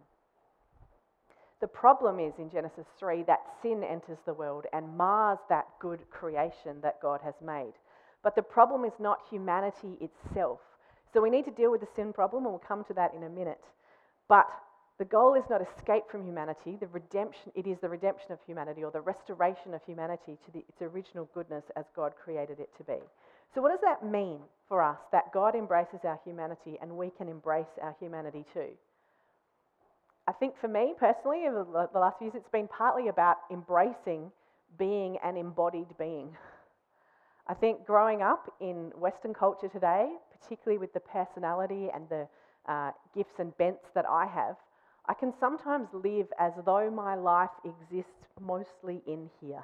The 1.60 1.68
problem 1.68 2.20
is 2.20 2.34
in 2.38 2.50
Genesis 2.50 2.86
3 2.98 3.24
that 3.24 3.40
sin 3.62 3.84
enters 3.84 4.20
the 4.26 4.34
world 4.34 4.66
and 4.72 4.96
mars 4.96 5.40
that 5.50 5.68
good 5.80 6.10
creation 6.10 6.78
that 6.84 7.02
God 7.02 7.20
has 7.22 7.34
made. 7.46 7.74
But 8.24 8.36
the 8.36 8.42
problem 8.42 8.86
is 8.86 8.94
not 8.98 9.20
humanity 9.30 9.98
itself. 10.00 10.60
So 11.14 11.22
we 11.22 11.30
need 11.30 11.46
to 11.46 11.52
deal 11.52 11.72
with 11.72 11.82
the 11.82 11.88
sin 11.98 12.14
problem, 12.14 12.46
and 12.46 12.54
we'll 12.54 12.60
come 12.66 12.86
to 12.86 12.94
that 12.94 13.14
in 13.14 13.24
a 13.24 13.30
minute. 13.30 13.64
But 14.30 14.48
the 15.00 15.06
goal 15.06 15.34
is 15.34 15.46
not 15.50 15.62
escape 15.62 16.04
from 16.12 16.26
humanity, 16.26 16.78
the 16.78 16.88
redemption, 16.88 17.54
it 17.56 17.66
is 17.66 17.80
the 17.80 17.88
redemption 17.88 18.34
of 18.34 18.40
humanity 18.46 18.84
or 18.84 18.92
the 18.92 19.00
restoration 19.00 19.74
of 19.74 19.82
humanity 19.86 20.38
to 20.46 20.52
the, 20.52 20.60
its 20.60 20.82
original 20.82 21.30
goodness 21.34 21.64
as 21.78 21.86
God 21.96 22.12
created 22.22 22.60
it 22.60 22.70
to 22.78 22.84
be. 22.84 23.00
So, 23.56 23.62
what 23.62 23.70
does 23.70 23.80
that 23.82 24.06
mean 24.06 24.40
for 24.68 24.84
us 24.84 25.00
that 25.14 25.32
God 25.34 25.56
embraces 25.56 26.02
our 26.04 26.20
humanity 26.26 26.78
and 26.82 26.92
we 26.92 27.12
can 27.18 27.30
embrace 27.30 27.80
our 27.82 27.96
humanity 27.98 28.44
too? 28.54 28.68
I 30.28 30.34
think 30.34 30.54
for 30.60 30.68
me 30.68 30.94
personally, 31.00 31.46
over 31.48 31.88
the 31.92 32.00
last 32.00 32.18
few 32.18 32.28
years, 32.28 32.36
it's 32.36 32.50
been 32.50 32.68
partly 32.68 33.08
about 33.08 33.38
embracing 33.50 34.32
being 34.78 35.18
an 35.24 35.38
embodied 35.38 35.98
being. 35.98 36.36
I 37.48 37.54
think 37.54 37.86
growing 37.86 38.22
up 38.22 38.54
in 38.60 38.92
Western 38.96 39.34
culture 39.34 39.70
today, 39.70 40.10
particularly 40.40 40.78
with 40.78 40.94
the 40.94 41.00
personality 41.00 41.88
and 41.92 42.08
the 42.10 42.28
uh, 42.68 42.92
gifts 43.16 43.40
and 43.40 43.58
bents 43.58 43.86
that 43.96 44.06
I 44.08 44.28
have, 44.28 44.58
I 45.08 45.14
can 45.14 45.34
sometimes 45.40 45.88
live 45.94 46.28
as 46.40 46.54
though 46.66 46.90
my 46.92 47.16
life 47.16 47.50
exists 47.64 48.28
mostly 48.40 49.02
in 49.08 49.30
here. 49.42 49.64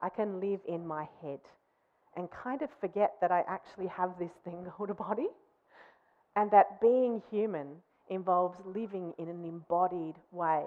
I 0.00 0.08
can 0.08 0.40
live 0.40 0.60
in 0.66 0.86
my 0.86 1.08
head 1.22 1.40
and 2.16 2.28
kind 2.30 2.60
of 2.62 2.68
forget 2.80 3.14
that 3.20 3.30
I 3.30 3.44
actually 3.48 3.86
have 3.86 4.18
this 4.18 4.32
thing 4.44 4.66
called 4.76 4.90
a 4.90 4.94
body 4.94 5.28
and 6.36 6.50
that 6.50 6.80
being 6.80 7.22
human 7.30 7.68
involves 8.08 8.58
living 8.64 9.12
in 9.18 9.28
an 9.28 9.44
embodied 9.44 10.16
way. 10.30 10.64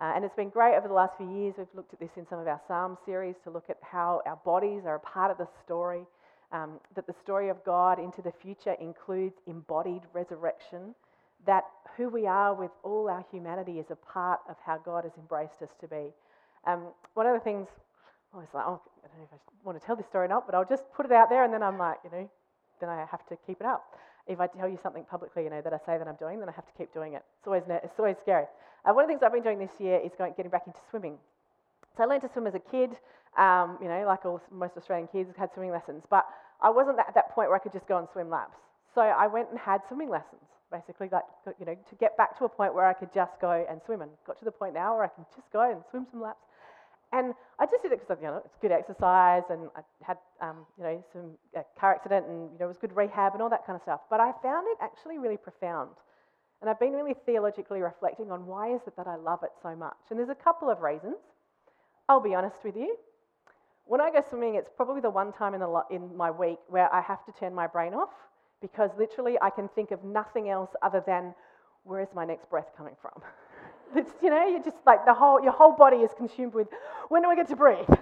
Uh, 0.00 0.12
and 0.16 0.24
it's 0.24 0.34
been 0.34 0.48
great 0.48 0.76
over 0.76 0.88
the 0.88 0.94
last 0.94 1.16
few 1.16 1.30
years. 1.30 1.54
We've 1.58 1.66
looked 1.74 1.92
at 1.92 2.00
this 2.00 2.10
in 2.16 2.26
some 2.28 2.38
of 2.38 2.46
our 2.46 2.60
Psalm 2.66 2.96
series 3.04 3.36
to 3.44 3.50
look 3.50 3.68
at 3.68 3.78
how 3.82 4.22
our 4.26 4.36
bodies 4.44 4.82
are 4.86 4.96
a 4.96 5.00
part 5.00 5.30
of 5.30 5.38
the 5.38 5.46
story, 5.64 6.04
um, 6.50 6.80
that 6.94 7.06
the 7.06 7.14
story 7.22 7.48
of 7.48 7.62
God 7.64 7.98
into 7.98 8.22
the 8.22 8.32
future 8.42 8.74
includes 8.80 9.34
embodied 9.46 10.02
resurrection, 10.12 10.94
that 11.46 11.64
who 11.96 12.08
we 12.08 12.26
are 12.26 12.54
with 12.54 12.70
all 12.82 13.08
our 13.08 13.24
humanity 13.30 13.78
is 13.78 13.90
a 13.90 13.96
part 13.96 14.40
of 14.48 14.56
how 14.64 14.78
God 14.78 15.04
has 15.04 15.12
embraced 15.18 15.62
us 15.62 15.70
to 15.80 15.88
be. 15.88 16.12
Um, 16.66 16.88
one 17.14 17.26
of 17.26 17.34
the 17.34 17.40
things, 17.40 17.68
I 18.32 18.38
was 18.38 18.48
like, 18.54 18.64
oh, 18.66 18.80
I 19.04 19.08
don't 19.08 19.18
know 19.18 19.24
if 19.24 19.34
I 19.34 19.38
want 19.64 19.80
to 19.80 19.86
tell 19.86 19.96
this 19.96 20.06
story 20.06 20.26
or 20.26 20.28
not, 20.28 20.46
but 20.46 20.54
I'll 20.54 20.64
just 20.64 20.84
put 20.96 21.06
it 21.06 21.12
out 21.12 21.28
there 21.28 21.44
and 21.44 21.52
then 21.52 21.62
I'm 21.62 21.78
like, 21.78 21.98
you 22.04 22.10
know, 22.10 22.30
then 22.80 22.88
I 22.88 23.04
have 23.10 23.26
to 23.28 23.36
keep 23.46 23.60
it 23.60 23.66
up 23.66 23.84
if 24.26 24.40
I 24.40 24.46
tell 24.46 24.68
you 24.68 24.78
something 24.82 25.04
publicly, 25.04 25.44
you 25.44 25.50
know, 25.50 25.60
that 25.62 25.72
I 25.72 25.78
say 25.78 25.98
that 25.98 26.06
I'm 26.06 26.16
doing, 26.16 26.38
then 26.38 26.48
I 26.48 26.52
have 26.52 26.66
to 26.66 26.72
keep 26.78 26.92
doing 26.94 27.14
it. 27.14 27.24
It's 27.38 27.46
always, 27.46 27.62
it's 27.68 27.98
always 27.98 28.16
scary. 28.20 28.46
Uh, 28.84 28.92
one 28.92 29.04
of 29.04 29.08
the 29.08 29.12
things 29.12 29.22
I've 29.24 29.32
been 29.32 29.42
doing 29.42 29.58
this 29.58 29.72
year 29.78 29.98
is 29.98 30.12
going, 30.16 30.34
getting 30.36 30.50
back 30.50 30.62
into 30.66 30.78
swimming. 30.90 31.18
So 31.96 32.04
I 32.04 32.06
learned 32.06 32.22
to 32.22 32.30
swim 32.32 32.46
as 32.46 32.54
a 32.54 32.60
kid, 32.60 32.90
um, 33.36 33.78
you 33.82 33.88
know, 33.88 34.04
like 34.06 34.24
all, 34.24 34.40
most 34.50 34.76
Australian 34.76 35.08
kids 35.08 35.30
had 35.36 35.50
swimming 35.52 35.72
lessons, 35.72 36.04
but 36.08 36.26
I 36.60 36.70
wasn't 36.70 36.98
at 36.98 37.14
that 37.14 37.30
point 37.30 37.48
where 37.48 37.56
I 37.56 37.58
could 37.58 37.72
just 37.72 37.86
go 37.86 37.98
and 37.98 38.08
swim 38.12 38.30
laps. 38.30 38.58
So 38.94 39.00
I 39.02 39.26
went 39.26 39.50
and 39.50 39.58
had 39.58 39.80
swimming 39.88 40.08
lessons, 40.08 40.46
basically, 40.72 41.08
like, 41.12 41.24
you 41.60 41.66
know, 41.66 41.74
to 41.74 41.94
get 41.96 42.16
back 42.16 42.36
to 42.38 42.44
a 42.44 42.48
point 42.48 42.74
where 42.74 42.86
I 42.86 42.94
could 42.94 43.12
just 43.14 43.40
go 43.40 43.64
and 43.68 43.80
swim. 43.84 44.02
And 44.02 44.10
got 44.26 44.38
to 44.38 44.44
the 44.44 44.50
point 44.50 44.74
now 44.74 44.96
where 44.96 45.04
I 45.04 45.08
can 45.08 45.24
just 45.36 45.52
go 45.52 45.70
and 45.70 45.82
swim 45.90 46.06
some 46.10 46.22
laps. 46.22 46.40
And 47.12 47.34
I 47.60 47.66
just 47.66 47.82
did 47.82 47.92
it 47.92 48.00
because 48.00 48.22
you 48.22 48.26
know 48.26 48.40
it's 48.42 48.56
good 48.62 48.72
exercise, 48.72 49.42
and 49.50 49.68
I 49.76 49.82
had 50.02 50.16
um, 50.40 50.64
you 50.78 50.84
know 50.84 51.04
some 51.12 51.36
car 51.78 51.94
accident, 51.94 52.26
and 52.26 52.50
you 52.52 52.58
know 52.58 52.64
it 52.64 52.68
was 52.68 52.78
good 52.78 52.96
rehab 52.96 53.34
and 53.34 53.42
all 53.42 53.50
that 53.50 53.66
kind 53.66 53.76
of 53.76 53.82
stuff. 53.82 54.00
But 54.08 54.20
I 54.20 54.32
found 54.42 54.66
it 54.66 54.78
actually 54.80 55.18
really 55.18 55.36
profound, 55.36 55.90
and 56.62 56.70
I've 56.70 56.80
been 56.80 56.92
really 56.94 57.14
theologically 57.26 57.82
reflecting 57.82 58.32
on 58.32 58.46
why 58.46 58.74
is 58.74 58.80
it 58.86 58.96
that 58.96 59.06
I 59.06 59.16
love 59.16 59.40
it 59.42 59.50
so 59.62 59.76
much. 59.76 60.08
And 60.08 60.18
there's 60.18 60.30
a 60.30 60.34
couple 60.34 60.70
of 60.70 60.80
reasons. 60.80 61.16
I'll 62.08 62.20
be 62.20 62.34
honest 62.34 62.64
with 62.64 62.76
you. 62.76 62.96
When 63.84 64.00
I 64.00 64.10
go 64.10 64.22
swimming, 64.28 64.54
it's 64.54 64.70
probably 64.74 65.02
the 65.02 65.10
one 65.10 65.32
time 65.32 65.52
in, 65.52 65.60
the 65.60 65.68
lo- 65.68 65.84
in 65.90 66.16
my 66.16 66.30
week 66.30 66.58
where 66.68 66.92
I 66.94 67.02
have 67.02 67.24
to 67.26 67.32
turn 67.32 67.54
my 67.54 67.66
brain 67.66 67.92
off 67.92 68.10
because 68.62 68.90
literally 68.96 69.36
I 69.42 69.50
can 69.50 69.68
think 69.74 69.90
of 69.90 70.02
nothing 70.04 70.48
else 70.48 70.70
other 70.80 71.02
than 71.06 71.34
where 71.84 72.00
is 72.00 72.08
my 72.14 72.24
next 72.24 72.48
breath 72.48 72.68
coming 72.76 72.94
from. 73.02 73.22
It's, 73.94 74.10
you 74.22 74.30
know, 74.30 74.48
you're 74.48 74.62
just 74.64 74.78
like 74.86 75.04
the 75.04 75.12
whole, 75.12 75.42
your 75.42 75.52
whole 75.52 75.76
body 75.76 75.98
is 75.98 76.10
consumed 76.16 76.54
with, 76.54 76.66
when 77.10 77.20
do 77.20 77.28
I 77.28 77.36
get 77.36 77.48
to 77.48 77.56
breathe? 77.56 77.84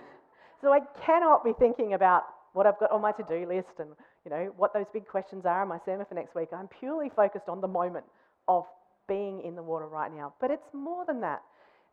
So 0.61 0.73
I 0.73 0.81
cannot 1.05 1.43
be 1.43 1.53
thinking 1.59 1.95
about 1.95 2.25
what 2.53 2.67
I've 2.67 2.79
got 2.79 2.91
on 2.91 3.01
my 3.01 3.13
to-do 3.13 3.47
list 3.49 3.81
and, 3.81 3.89
you 4.25 4.31
know, 4.31 4.53
what 4.57 4.75
those 4.75 4.85
big 4.93 5.09
questions 5.09 5.47
are 5.47 5.63
in 5.63 5.69
my 5.69 5.79
sermon 5.85 6.05
for 6.07 6.15
next 6.15 6.35
week. 6.35 6.49
I'm 6.53 6.69
purely 6.69 7.09
focused 7.09 7.49
on 7.49 7.63
the 7.63 7.67
moment 7.67 8.05
of 8.47 8.67
being 9.09 9.41
in 9.43 9.57
the 9.57 9.63
water 9.63 9.87
right 9.89 10.13
now. 10.15 10.35
But 10.41 10.51
it's 10.51 10.69
more 10.75 11.05
than 11.07 11.21
that. 11.23 11.43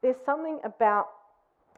There's 0.02 0.18
something 0.26 0.60
about 0.64 1.08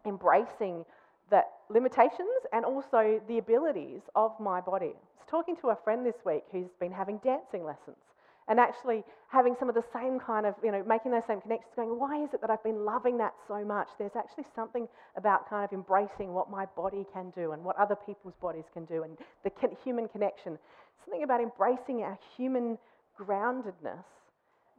embracing 0.06 0.84
the 1.30 1.42
limitations 1.70 2.42
and 2.54 2.66
also 2.66 3.22
the 3.28 3.38
abilities 3.38 4.02
of 4.16 4.32
my 4.40 4.60
body. 4.60 4.94
Talking 5.30 5.56
to 5.58 5.70
a 5.70 5.78
friend 5.84 6.06
this 6.06 6.16
week 6.26 6.44
who's 6.52 6.72
been 6.80 6.92
having 6.92 7.20
dancing 7.24 7.64
lessons 7.64 7.98
and 8.48 8.60
actually 8.60 9.04
having 9.28 9.56
some 9.60 9.70
of 9.70 9.76
the 9.76 9.84
same 9.94 10.20
kind 10.20 10.48
of, 10.48 10.56
you 10.64 10.72
know, 10.72 10.84
making 10.88 11.12
those 11.12 11.26
same 11.28 11.40
connections, 11.40 11.72
going, 11.76 12.00
why 12.00 12.24
is 12.24 12.34
it 12.34 12.42
that 12.42 12.50
I've 12.50 12.64
been 12.64 12.84
loving 12.84 13.20
that 13.20 13.36
so 13.48 13.64
much? 13.64 13.88
There's 14.00 14.16
actually 14.18 14.46
something 14.56 14.88
about 15.16 15.48
kind 15.48 15.64
of 15.64 15.72
embracing 15.72 16.34
what 16.34 16.50
my 16.50 16.66
body 16.76 17.06
can 17.14 17.30
do 17.30 17.52
and 17.52 17.64
what 17.64 17.78
other 17.78 17.96
people's 17.96 18.34
bodies 18.42 18.64
can 18.74 18.86
do 18.86 19.04
and 19.04 19.18
the 19.44 19.52
human 19.84 20.08
connection. 20.08 20.58
Something 21.06 21.22
about 21.22 21.42
embracing 21.42 22.02
our 22.02 22.18
human 22.36 22.80
groundedness 23.20 24.06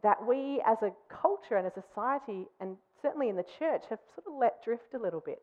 that 0.03 0.17
we 0.27 0.61
as 0.67 0.79
a 0.83 0.91
culture 1.09 1.57
and 1.57 1.67
a 1.67 1.73
society, 1.73 2.49
and 2.61 2.77
certainly 3.03 3.29
in 3.29 3.37
the 3.37 3.45
church, 3.59 3.83
have 3.89 4.01
sort 4.17 4.27
of 4.27 4.33
let 4.35 4.65
drift 4.65 4.95
a 4.95 4.99
little 4.99 5.21
bit. 5.21 5.43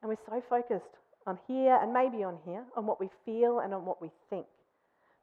And 0.00 0.08
we're 0.08 0.16
so 0.26 0.42
focused 0.48 0.96
on 1.26 1.38
here 1.48 1.78
and 1.82 1.92
maybe 1.92 2.22
on 2.22 2.38
here, 2.44 2.64
on 2.76 2.86
what 2.86 3.00
we 3.00 3.08
feel 3.24 3.60
and 3.60 3.74
on 3.74 3.84
what 3.84 4.00
we 4.00 4.10
think. 4.30 4.46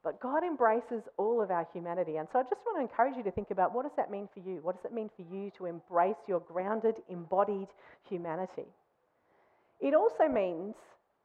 But 0.02 0.20
God 0.20 0.44
embraces 0.44 1.02
all 1.16 1.40
of 1.40 1.50
our 1.50 1.66
humanity. 1.72 2.16
And 2.16 2.28
so 2.30 2.38
I 2.38 2.42
just 2.42 2.60
want 2.66 2.76
to 2.76 2.82
encourage 2.82 3.16
you 3.16 3.22
to 3.22 3.30
think 3.30 3.50
about 3.50 3.74
what 3.74 3.84
does 3.84 3.96
that 3.96 4.10
mean 4.10 4.28
for 4.34 4.40
you? 4.40 4.60
What 4.62 4.76
does 4.76 4.84
it 4.84 4.94
mean 4.94 5.08
for 5.16 5.22
you 5.34 5.50
to 5.56 5.64
embrace 5.64 6.20
your 6.28 6.40
grounded, 6.40 6.96
embodied 7.08 7.68
humanity? 8.06 8.68
It 9.80 9.94
also 9.94 10.28
means 10.28 10.74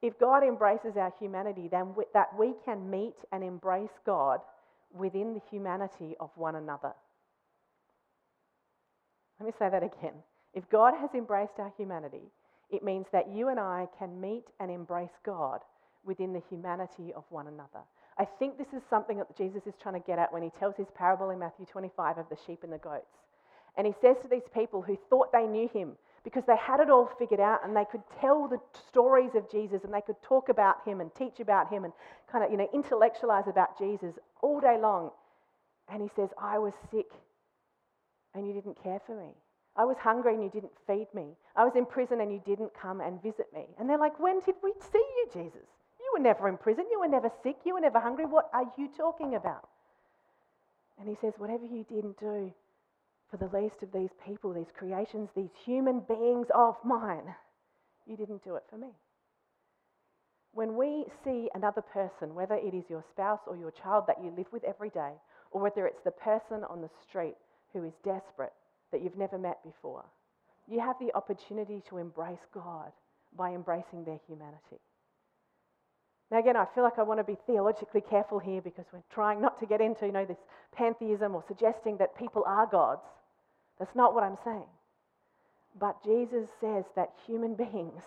if 0.02 0.18
God 0.18 0.44
embraces 0.44 0.96
our 0.96 1.14
humanity, 1.20 1.68
then 1.70 1.94
we, 1.96 2.06
that 2.14 2.30
we 2.40 2.54
can 2.64 2.90
meet 2.90 3.16
and 3.34 3.44
embrace 3.44 3.90
God 4.06 4.40
within 4.98 5.34
the 5.34 5.42
humanity 5.52 6.16
of 6.22 6.30
one 6.36 6.56
another. 6.56 6.94
Let 9.40 9.46
me 9.46 9.54
say 9.60 9.70
that 9.70 9.84
again. 9.84 10.14
If 10.54 10.70
God 10.70 10.94
has 11.00 11.10
embraced 11.14 11.60
our 11.60 11.72
humanity, 11.78 12.24
it 12.70 12.84
means 12.84 13.08
that 13.12 13.30
you 13.30 13.50
and 13.50 13.60
I 13.60 13.88
can 13.98 14.20
meet 14.22 14.46
and 14.60 14.70
embrace 14.70 15.18
God 15.26 15.62
within 16.06 16.34
the 16.34 16.42
humanity 16.50 17.14
of 17.16 17.24
one 17.30 17.48
another. 17.48 17.84
I 18.18 18.26
think 18.26 18.58
this 18.58 18.74
is 18.74 18.82
something 18.90 19.18
that 19.18 19.38
Jesus 19.38 19.64
is 19.66 19.74
trying 19.82 20.00
to 20.00 20.06
get 20.06 20.20
at 20.20 20.32
when 20.32 20.44
he 20.44 20.52
tells 20.60 20.76
his 20.76 20.88
parable 20.96 21.30
in 21.30 21.40
Matthew 21.40 21.66
25 21.66 22.18
of 22.18 22.30
the 22.30 22.38
sheep 22.46 22.64
and 22.64 22.72
the 22.72 22.78
goats. 22.78 23.16
And 23.78 23.88
he 23.88 23.94
says 24.02 24.18
to 24.22 24.28
these 24.28 24.48
people 24.54 24.82
who 24.82 24.98
thought 25.10 25.32
they 25.32 25.48
knew 25.48 25.70
him, 25.70 25.94
because 26.24 26.44
they 26.46 26.58
had 26.58 26.80
it 26.80 26.90
all 26.90 27.10
figured 27.18 27.40
out 27.40 27.66
and 27.66 27.76
they 27.76 27.86
could 27.90 28.04
tell 28.20 28.48
the 28.48 28.60
stories 28.90 29.32
of 29.36 29.50
Jesus 29.50 29.84
and 29.84 29.94
they 29.94 30.02
could 30.02 30.22
talk 30.22 30.50
about 30.50 30.78
him 30.86 31.00
and 31.00 31.14
teach 31.16 31.40
about 31.40 31.72
him 31.72 31.86
and 31.86 31.94
kind 32.32 32.44
of, 32.44 32.52
you 32.52 32.58
know, 32.58 32.68
intellectualize 32.74 33.48
about 33.48 33.78
Jesus 33.78 34.16
all 34.42 34.60
day 34.60 34.78
long. 34.80 35.12
And 35.88 36.02
he 36.02 36.10
says, 36.16 36.30
I 36.38 36.60
was 36.60 36.74
sick 36.92 37.08
and 38.36 38.46
you 38.46 38.54
didn't 38.54 38.82
care 38.84 39.00
for 39.06 39.16
me. 39.16 39.32
I 39.80 39.86
was 39.86 39.96
hungry 39.98 40.34
and 40.34 40.44
you 40.44 40.50
didn't 40.50 40.74
feed 40.86 41.08
me. 41.14 41.38
I 41.56 41.64
was 41.64 41.72
in 41.78 41.86
prison 41.86 42.20
and 42.20 42.34
you 42.34 42.42
didn't 42.46 42.74
come 42.76 43.00
and 43.00 43.24
visit 43.24 43.48
me. 43.54 43.64
And 43.80 43.90
they're 43.90 43.98
like, 43.98 44.20
When 44.20 44.42
did 44.42 44.56
we 44.62 44.74
see 44.92 45.00
you, 45.00 45.28
Jesus? 45.32 45.68
You 45.98 46.12
were 46.14 46.20
never 46.20 46.50
in 46.50 46.58
prison. 46.58 46.84
You 46.92 47.00
were 47.00 47.08
never 47.08 47.32
sick. 47.44 47.56
You 47.66 47.76
were 47.76 47.80
never 47.80 47.98
hungry. 47.98 48.26
What 48.26 48.50
are 48.54 48.66
you 48.78 48.90
talking 48.98 49.36
about? 49.36 49.70
And 51.00 51.08
he 51.08 51.16
says, 51.22 51.32
Whatever 51.38 51.64
you 51.64 51.86
didn't 51.88 52.20
do 52.20 52.52
for 53.32 53.38
the 53.38 53.48
least 53.58 53.82
of 53.82 53.94
these 53.94 54.10
people, 54.28 54.52
these 54.52 54.74
creations, 54.78 55.30
these 55.34 55.56
human 55.64 56.02
beings 56.02 56.48
of 56.54 56.76
mine, 56.84 57.34
you 58.06 58.18
didn't 58.18 58.44
do 58.44 58.56
it 58.56 58.64
for 58.70 58.78
me. 58.78 58.90
When 60.52 60.76
we 60.76 61.06
see 61.24 61.48
another 61.56 61.82
person, 61.82 62.36
whether 62.36 62.56
it 62.56 62.74
is 62.74 62.84
your 62.90 63.06
spouse 63.14 63.40
or 63.48 63.56
your 63.56 63.72
child 63.72 64.06
that 64.08 64.22
you 64.22 64.34
live 64.36 64.48
with 64.52 64.66
every 64.66 64.90
day, 64.90 65.14
or 65.52 65.62
whether 65.62 65.88
it's 65.88 66.04
the 66.04 66.12
person 66.12 66.66
on 66.70 66.82
the 66.82 66.90
street 67.08 67.38
who 67.72 67.86
is 67.86 67.94
desperate 68.04 68.52
that 68.92 69.02
you've 69.02 69.18
never 69.18 69.38
met 69.38 69.64
before, 69.64 70.06
you 70.68 70.80
have 70.80 70.98
the 71.00 71.14
opportunity 71.16 71.82
to 71.90 71.98
embrace 71.98 72.46
God 72.54 72.92
by 73.36 73.52
embracing 73.54 74.04
their 74.04 74.20
humanity. 74.28 74.80
Now, 76.32 76.40
again, 76.40 76.56
I 76.56 76.66
feel 76.76 76.84
like 76.84 77.00
I 77.00 77.04
want 77.04 77.20
to 77.20 77.24
be 77.24 77.38
theologically 77.48 78.02
careful 78.02 78.38
here 78.38 78.62
because 78.62 78.86
we're 78.94 79.02
trying 79.12 79.42
not 79.42 79.60
to 79.60 79.66
get 79.66 79.82
into, 79.82 80.06
you 80.06 80.12
know, 80.12 80.26
this 80.26 80.38
pantheism 80.76 81.34
or 81.34 81.44
suggesting 81.48 81.98
that 81.98 82.18
people 82.18 82.44
are 82.46 82.68
gods. 82.68 83.02
That's 83.80 83.96
not 83.96 84.14
what 84.14 84.24
I'm 84.24 84.38
saying. 84.44 84.68
But 85.80 86.04
Jesus 86.04 86.48
says 86.62 86.86
that 86.96 87.14
human 87.26 87.56
beings 87.56 88.04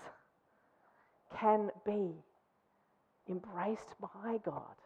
can 1.40 1.70
be 1.84 2.12
embraced 3.28 3.94
by 4.00 4.38
God, 4.44 4.76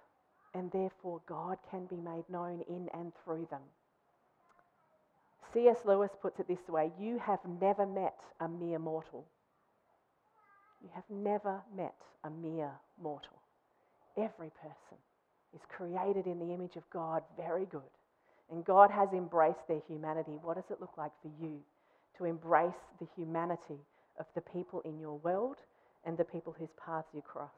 and 0.55 0.71
therefore 0.71 1.21
God 1.27 1.59
can 1.71 1.85
be 1.87 1.97
made 1.97 2.25
known 2.31 2.63
in 2.69 2.89
and 2.95 3.13
through 3.25 3.49
them. 3.51 3.63
C.S. 5.53 5.79
Lewis 5.85 6.11
puts 6.21 6.41
it 6.41 6.49
this 6.49 6.69
way 6.69 6.91
You 6.99 7.19
have 7.19 7.41
never 7.61 7.87
met 7.87 8.19
a 8.41 8.49
mere 8.49 8.79
mortal. 8.79 9.27
You 10.83 10.91
have 10.95 11.05
never 11.11 11.63
met 11.75 11.95
a 12.25 12.31
mere 12.31 12.73
mortal. 13.03 13.41
Every 14.17 14.51
person 14.61 14.99
is 15.55 15.61
created 15.69 16.27
in 16.27 16.39
the 16.39 16.53
image 16.55 16.77
of 16.77 16.89
God, 16.91 17.23
very 17.37 17.67
good. 17.67 17.81
And 18.51 18.65
God 18.65 18.91
has 18.91 19.09
embraced 19.13 19.67
their 19.69 19.83
humanity. 19.89 20.39
What 20.43 20.55
does 20.55 20.71
it 20.71 20.81
look 20.81 20.97
like 20.97 21.13
for 21.23 21.31
you 21.41 21.59
to 22.19 22.25
embrace 22.25 22.83
the 23.01 23.09
humanity 23.17 23.81
of 24.19 24.27
the 24.35 24.41
people 24.41 24.81
in 24.85 24.99
your 24.99 25.19
world 25.19 25.57
and 26.05 26.17
the 26.17 26.25
people 26.25 26.55
whose 26.57 26.71
paths 26.85 27.09
you 27.13 27.23
cross? 27.23 27.51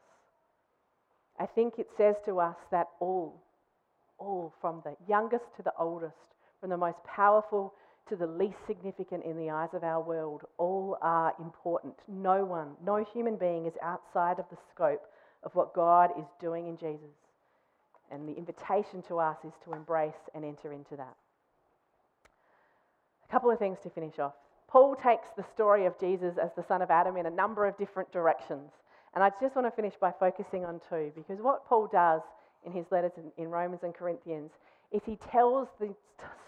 I 1.39 1.45
think 1.45 1.75
it 1.77 1.87
says 1.95 2.15
to 2.25 2.39
us 2.39 2.57
that 2.71 2.87
all, 2.99 3.41
all, 4.17 4.53
from 4.59 4.81
the 4.83 4.95
youngest 5.07 5.45
to 5.57 5.63
the 5.63 5.73
oldest, 5.77 6.15
from 6.59 6.69
the 6.69 6.77
most 6.77 6.97
powerful 7.03 7.73
to 8.09 8.15
the 8.15 8.27
least 8.27 8.57
significant 8.65 9.23
in 9.23 9.37
the 9.37 9.49
eyes 9.49 9.69
of 9.73 9.83
our 9.83 10.01
world, 10.01 10.41
all 10.57 10.97
are 11.01 11.33
important. 11.39 11.93
No 12.07 12.43
one, 12.43 12.71
no 12.83 13.05
human 13.13 13.37
being 13.37 13.65
is 13.65 13.73
outside 13.83 14.39
of 14.39 14.45
the 14.49 14.57
scope 14.73 15.03
of 15.43 15.53
what 15.55 15.73
God 15.73 16.09
is 16.17 16.25
doing 16.41 16.67
in 16.67 16.77
Jesus. 16.77 17.15
And 18.11 18.27
the 18.27 18.33
invitation 18.33 19.03
to 19.07 19.19
us 19.19 19.37
is 19.45 19.53
to 19.65 19.73
embrace 19.73 20.29
and 20.33 20.43
enter 20.43 20.73
into 20.73 20.95
that. 20.95 21.15
A 23.27 23.31
couple 23.31 23.51
of 23.51 23.59
things 23.59 23.77
to 23.83 23.89
finish 23.91 24.17
off. 24.17 24.33
Paul 24.67 24.95
takes 24.95 25.27
the 25.37 25.45
story 25.53 25.85
of 25.85 25.99
Jesus 25.99 26.37
as 26.41 26.49
the 26.55 26.63
son 26.67 26.81
of 26.81 26.89
Adam 26.89 27.17
in 27.17 27.27
a 27.27 27.31
number 27.31 27.67
of 27.67 27.77
different 27.77 28.11
directions. 28.11 28.71
And 29.13 29.23
I 29.23 29.31
just 29.39 29.55
want 29.55 29.67
to 29.67 29.71
finish 29.71 29.93
by 29.99 30.11
focusing 30.19 30.65
on 30.65 30.81
two, 30.89 31.11
because 31.15 31.39
what 31.41 31.65
Paul 31.67 31.87
does 31.91 32.21
in 32.65 32.71
his 32.71 32.85
letters 32.91 33.11
in, 33.37 33.47
Romans 33.49 33.81
and 33.83 33.93
Corinthians 33.93 34.51
is 34.91 35.01
he 35.05 35.17
tells 35.31 35.67
the 35.79 35.93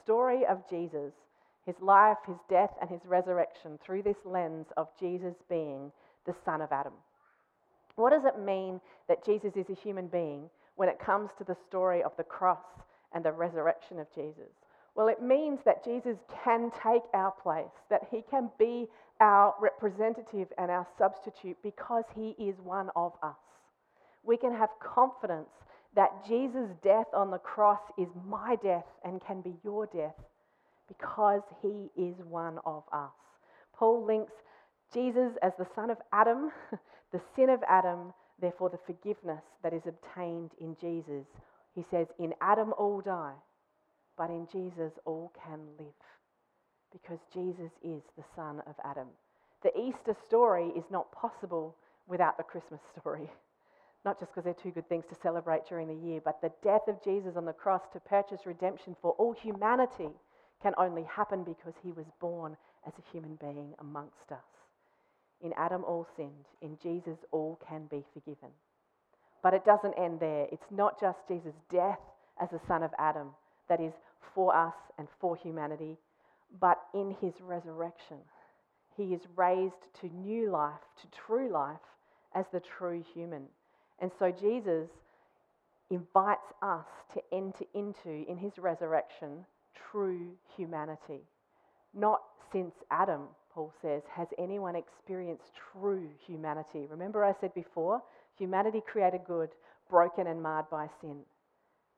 story 0.04 0.46
of 0.46 0.68
Jesus 0.70 1.14
his 1.66 1.76
life, 1.80 2.18
his 2.26 2.38
death, 2.50 2.72
and 2.82 2.90
his 2.90 3.02
resurrection 3.06 3.78
through 3.86 4.02
this 4.02 4.18
lens 4.26 4.66
of 4.78 4.88
Jesus 5.00 5.36
being 5.50 5.92
the 6.26 6.34
Son 6.44 6.62
of 6.62 6.72
Adam. 6.72 6.94
What 7.96 8.12
does 8.12 8.26
it 8.26 8.44
mean 8.44 8.82
that 9.08 9.26
Jesus 9.26 9.52
is 9.56 9.70
a 9.70 9.80
human 9.80 10.08
being 10.08 10.50
when 10.76 10.90
it 10.90 11.00
comes 11.00 11.30
to 11.38 11.44
the 11.44 11.58
story 11.68 12.02
of 12.02 12.14
the 12.18 12.24
cross 12.24 12.66
and 13.14 13.24
the 13.24 13.32
resurrection 13.32 14.00
of 14.00 14.08
Jesus? 14.16 14.50
Well, 14.96 15.08
it 15.08 15.22
means 15.22 15.60
that 15.66 15.86
Jesus 15.86 16.18
can 16.44 16.72
take 16.84 17.04
our 17.14 17.32
place, 17.32 17.72
that 17.90 18.08
he 18.10 18.24
can 18.30 18.50
be 18.58 18.88
our 19.20 19.54
representative 19.62 20.48
and 20.58 20.72
our 20.72 20.88
substitute 20.98 21.58
because 21.64 22.04
he 22.16 22.36
is 22.44 22.56
one 22.64 22.90
of 22.96 23.14
us. 23.22 23.36
We 24.24 24.36
can 24.36 24.54
have 24.54 24.70
confidence 24.80 25.50
that 25.96 26.26
Jesus' 26.28 26.70
death 26.84 27.08
on 27.14 27.32
the 27.32 27.38
cross 27.38 27.82
is 27.98 28.08
my 28.28 28.56
death 28.64 28.86
and 29.04 29.22
can 29.26 29.42
be 29.42 29.56
your 29.64 29.88
death 29.88 30.16
because 30.88 31.42
he 31.62 31.90
is 32.02 32.16
one 32.28 32.60
of 32.66 32.84
us. 32.94 33.12
Paul 33.74 34.06
links 34.06 34.34
Jesus 34.94 35.34
as 35.42 35.54
the 35.58 35.68
son 35.76 35.90
of 35.90 35.98
Adam, 36.12 36.52
the 37.12 37.22
sin 37.36 37.50
of 37.50 37.62
Adam, 37.68 38.14
therefore 38.40 38.70
the 38.70 38.80
forgiveness 38.86 39.44
that 39.64 39.74
is 39.74 39.84
obtained 39.88 40.52
in 40.60 40.76
Jesus. 40.80 41.26
He 41.76 41.86
says, 41.90 42.08
In 42.20 42.34
Adam 42.42 42.74
all 42.78 43.02
die, 43.02 43.34
but 44.18 44.30
in 44.30 44.48
Jesus 44.52 44.92
all 45.06 45.32
can 45.46 45.60
live 45.80 45.94
because 46.92 47.20
Jesus 47.34 47.72
is 47.84 48.02
the 48.18 48.24
son 48.36 48.62
of 48.68 48.76
Adam. 48.84 49.08
The 49.64 49.72
Easter 49.80 50.16
story 50.28 50.68
is 50.76 50.84
not 50.92 51.12
possible 51.12 51.76
without 52.08 52.38
the 52.38 52.44
Christmas 52.44 52.82
story. 53.00 53.30
Not 54.04 54.20
just 54.20 54.32
because 54.32 54.46
they're 54.46 54.54
two 54.54 54.72
good 54.72 54.90
things 54.90 55.06
to 55.10 55.16
celebrate 55.22 55.68
during 55.70 55.88
the 55.88 56.08
year, 56.08 56.22
but 56.24 56.42
the 56.42 56.52
death 56.64 56.88
of 56.88 57.04
Jesus 57.04 57.36
on 57.36 57.46
the 57.46 57.54
cross 57.54 57.84
to 57.94 58.00
purchase 58.00 58.46
redemption 58.46 58.96
for 59.02 59.12
all 59.14 59.34
humanity 59.34 60.10
can 60.62 60.74
only 60.78 61.04
happen 61.04 61.44
because 61.44 61.74
he 61.84 61.92
was 61.92 62.06
born 62.20 62.58
as 62.88 62.94
a 62.98 63.12
human 63.12 63.38
being 63.40 63.74
amongst 63.80 64.32
us. 64.32 64.40
In 65.42 65.54
Adam, 65.58 65.84
all 65.84 66.08
sinned. 66.16 66.46
In 66.62 66.78
Jesus, 66.82 67.18
all 67.32 67.60
can 67.68 67.86
be 67.90 68.04
forgiven. 68.14 68.50
But 69.44 69.54
it 69.54 69.66
doesn't 69.66 69.98
end 69.98 70.20
there. 70.20 70.48
It's 70.52 70.72
not 70.72 71.00
just 71.00 71.18
Jesus' 71.28 71.56
death 71.72 72.00
as 72.40 72.50
the 72.52 72.60
Son 72.68 72.84
of 72.84 72.92
Adam 73.00 73.30
that 73.70 73.82
is 73.82 73.94
for 74.36 74.56
us 74.56 74.76
and 74.98 75.08
for 75.20 75.36
humanity, 75.36 75.98
but 76.60 76.80
in 76.94 77.16
his 77.22 77.34
resurrection, 77.42 78.18
he 78.96 79.14
is 79.14 79.22
raised 79.36 79.74
to 80.02 80.08
new 80.08 80.50
life, 80.52 80.82
to 81.02 81.08
true 81.26 81.50
life, 81.50 81.80
as 82.36 82.46
the 82.52 82.62
true 82.78 83.04
human. 83.14 83.44
And 84.02 84.12
so 84.20 84.32
Jesus 84.32 84.90
invites 85.92 86.48
us 86.62 86.86
to 87.14 87.22
enter 87.32 87.66
into, 87.74 88.28
in 88.28 88.38
his 88.38 88.58
resurrection, 88.58 89.46
true 89.92 90.32
humanity. 90.58 91.22
Not 91.94 92.22
since 92.52 92.74
Adam, 92.90 93.22
Paul 93.54 93.72
says, 93.82 94.02
has 94.12 94.28
anyone 94.40 94.76
experienced 94.76 95.52
true 95.74 96.10
humanity. 96.26 96.88
Remember, 96.90 97.24
I 97.24 97.34
said 97.40 97.54
before, 97.54 98.02
humanity 98.38 98.82
created 98.86 99.22
good, 99.28 99.50
broken 99.90 100.28
and 100.28 100.42
marred 100.42 100.70
by 100.70 100.88
sin. 101.02 101.18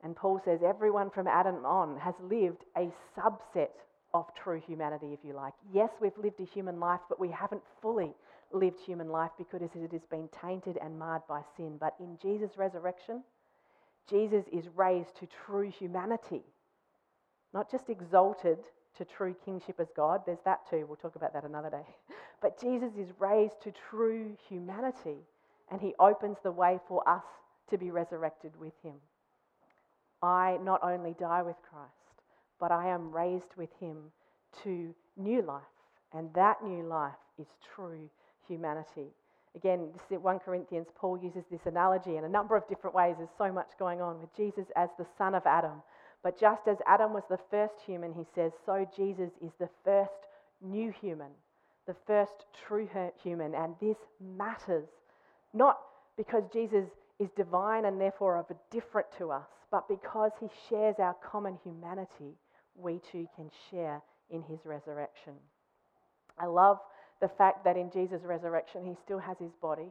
And 0.02 0.14
Paul 0.14 0.40
says 0.44 0.60
everyone 0.66 1.10
from 1.10 1.26
Adam 1.26 1.64
on 1.64 1.98
has 1.98 2.14
lived 2.20 2.64
a 2.76 2.90
subset 3.16 3.70
of 4.12 4.26
true 4.34 4.60
humanity, 4.66 5.12
if 5.12 5.20
you 5.24 5.32
like. 5.32 5.54
Yes, 5.72 5.90
we've 6.00 6.18
lived 6.22 6.40
a 6.40 6.44
human 6.44 6.78
life, 6.78 7.00
but 7.08 7.18
we 7.18 7.30
haven't 7.30 7.62
fully 7.80 8.12
lived 8.52 8.80
human 8.80 9.08
life 9.08 9.30
because 9.38 9.62
it 9.62 9.92
has 9.92 10.04
been 10.10 10.28
tainted 10.40 10.78
and 10.82 10.98
marred 10.98 11.22
by 11.28 11.42
sin. 11.56 11.76
But 11.78 11.94
in 12.00 12.18
Jesus' 12.20 12.56
resurrection, 12.56 13.22
Jesus 14.08 14.44
is 14.52 14.68
raised 14.74 15.16
to 15.18 15.28
true 15.46 15.70
humanity 15.70 16.42
not 17.54 17.70
just 17.70 17.88
exalted 17.88 18.58
to 18.98 19.04
true 19.04 19.34
kingship 19.44 19.76
as 19.80 19.86
God, 19.96 20.22
there's 20.26 20.42
that 20.44 20.68
too, 20.68 20.84
we'll 20.86 20.96
talk 20.96 21.16
about 21.16 21.32
that 21.32 21.44
another 21.44 21.70
day. 21.70 21.86
But 22.42 22.60
Jesus 22.60 22.92
is 22.98 23.08
raised 23.18 23.62
to 23.62 23.72
true 23.88 24.36
humanity 24.50 25.16
and 25.70 25.80
he 25.80 25.94
opens 25.98 26.36
the 26.42 26.52
way 26.52 26.78
for 26.86 27.08
us 27.08 27.24
to 27.70 27.78
be 27.78 27.90
resurrected 27.90 28.52
with 28.60 28.74
him. 28.82 28.96
I 30.22 30.58
not 30.62 30.80
only 30.82 31.14
die 31.18 31.40
with 31.40 31.56
Christ, 31.70 32.20
but 32.60 32.70
I 32.70 32.88
am 32.88 33.10
raised 33.10 33.56
with 33.56 33.70
him 33.80 33.96
to 34.62 34.94
new 35.16 35.40
life, 35.40 35.62
and 36.12 36.34
that 36.34 36.62
new 36.62 36.82
life 36.82 37.12
is 37.38 37.46
true 37.74 38.10
humanity. 38.48 39.06
Again, 39.56 39.88
this 39.92 40.20
1 40.20 40.38
Corinthians, 40.40 40.88
Paul 40.96 41.18
uses 41.22 41.44
this 41.50 41.66
analogy 41.66 42.16
in 42.16 42.24
a 42.24 42.28
number 42.28 42.56
of 42.56 42.68
different 42.68 42.96
ways. 42.96 43.14
There's 43.16 43.28
so 43.38 43.52
much 43.52 43.70
going 43.78 44.00
on 44.00 44.20
with 44.20 44.34
Jesus 44.36 44.66
as 44.74 44.88
the 44.98 45.06
Son 45.16 45.34
of 45.34 45.46
Adam, 45.46 45.82
but 46.22 46.40
just 46.40 46.66
as 46.66 46.78
Adam 46.86 47.12
was 47.12 47.22
the 47.28 47.38
first 47.50 47.74
human, 47.86 48.12
he 48.12 48.24
says, 48.34 48.52
so 48.66 48.88
Jesus 48.96 49.30
is 49.40 49.52
the 49.60 49.68
first 49.84 50.10
new 50.60 50.92
human, 51.00 51.30
the 51.86 51.94
first 52.06 52.46
true 52.66 52.88
human. 53.22 53.54
And 53.54 53.74
this 53.80 53.98
matters 54.20 54.88
not 55.52 55.78
because 56.16 56.42
Jesus 56.52 56.86
is 57.20 57.28
divine 57.36 57.84
and 57.84 58.00
therefore 58.00 58.38
of 58.38 58.50
a 58.50 58.56
different 58.70 59.06
to 59.18 59.30
us, 59.30 59.46
but 59.70 59.88
because 59.88 60.32
he 60.40 60.48
shares 60.68 60.96
our 60.98 61.14
common 61.30 61.58
humanity, 61.62 62.34
we 62.74 63.00
too 63.12 63.28
can 63.36 63.50
share 63.70 64.02
in 64.30 64.42
his 64.42 64.58
resurrection. 64.64 65.34
I 66.38 66.46
love 66.46 66.78
the 67.24 67.28
fact 67.38 67.64
that 67.64 67.78
in 67.78 67.90
Jesus' 67.90 68.20
resurrection, 68.22 68.84
he 68.84 68.94
still 69.02 69.18
has 69.18 69.38
his 69.38 69.52
body, 69.62 69.90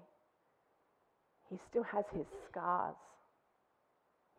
he 1.49 1.57
still 1.67 1.81
has 1.81 2.05
his 2.15 2.27
scars. 2.47 2.95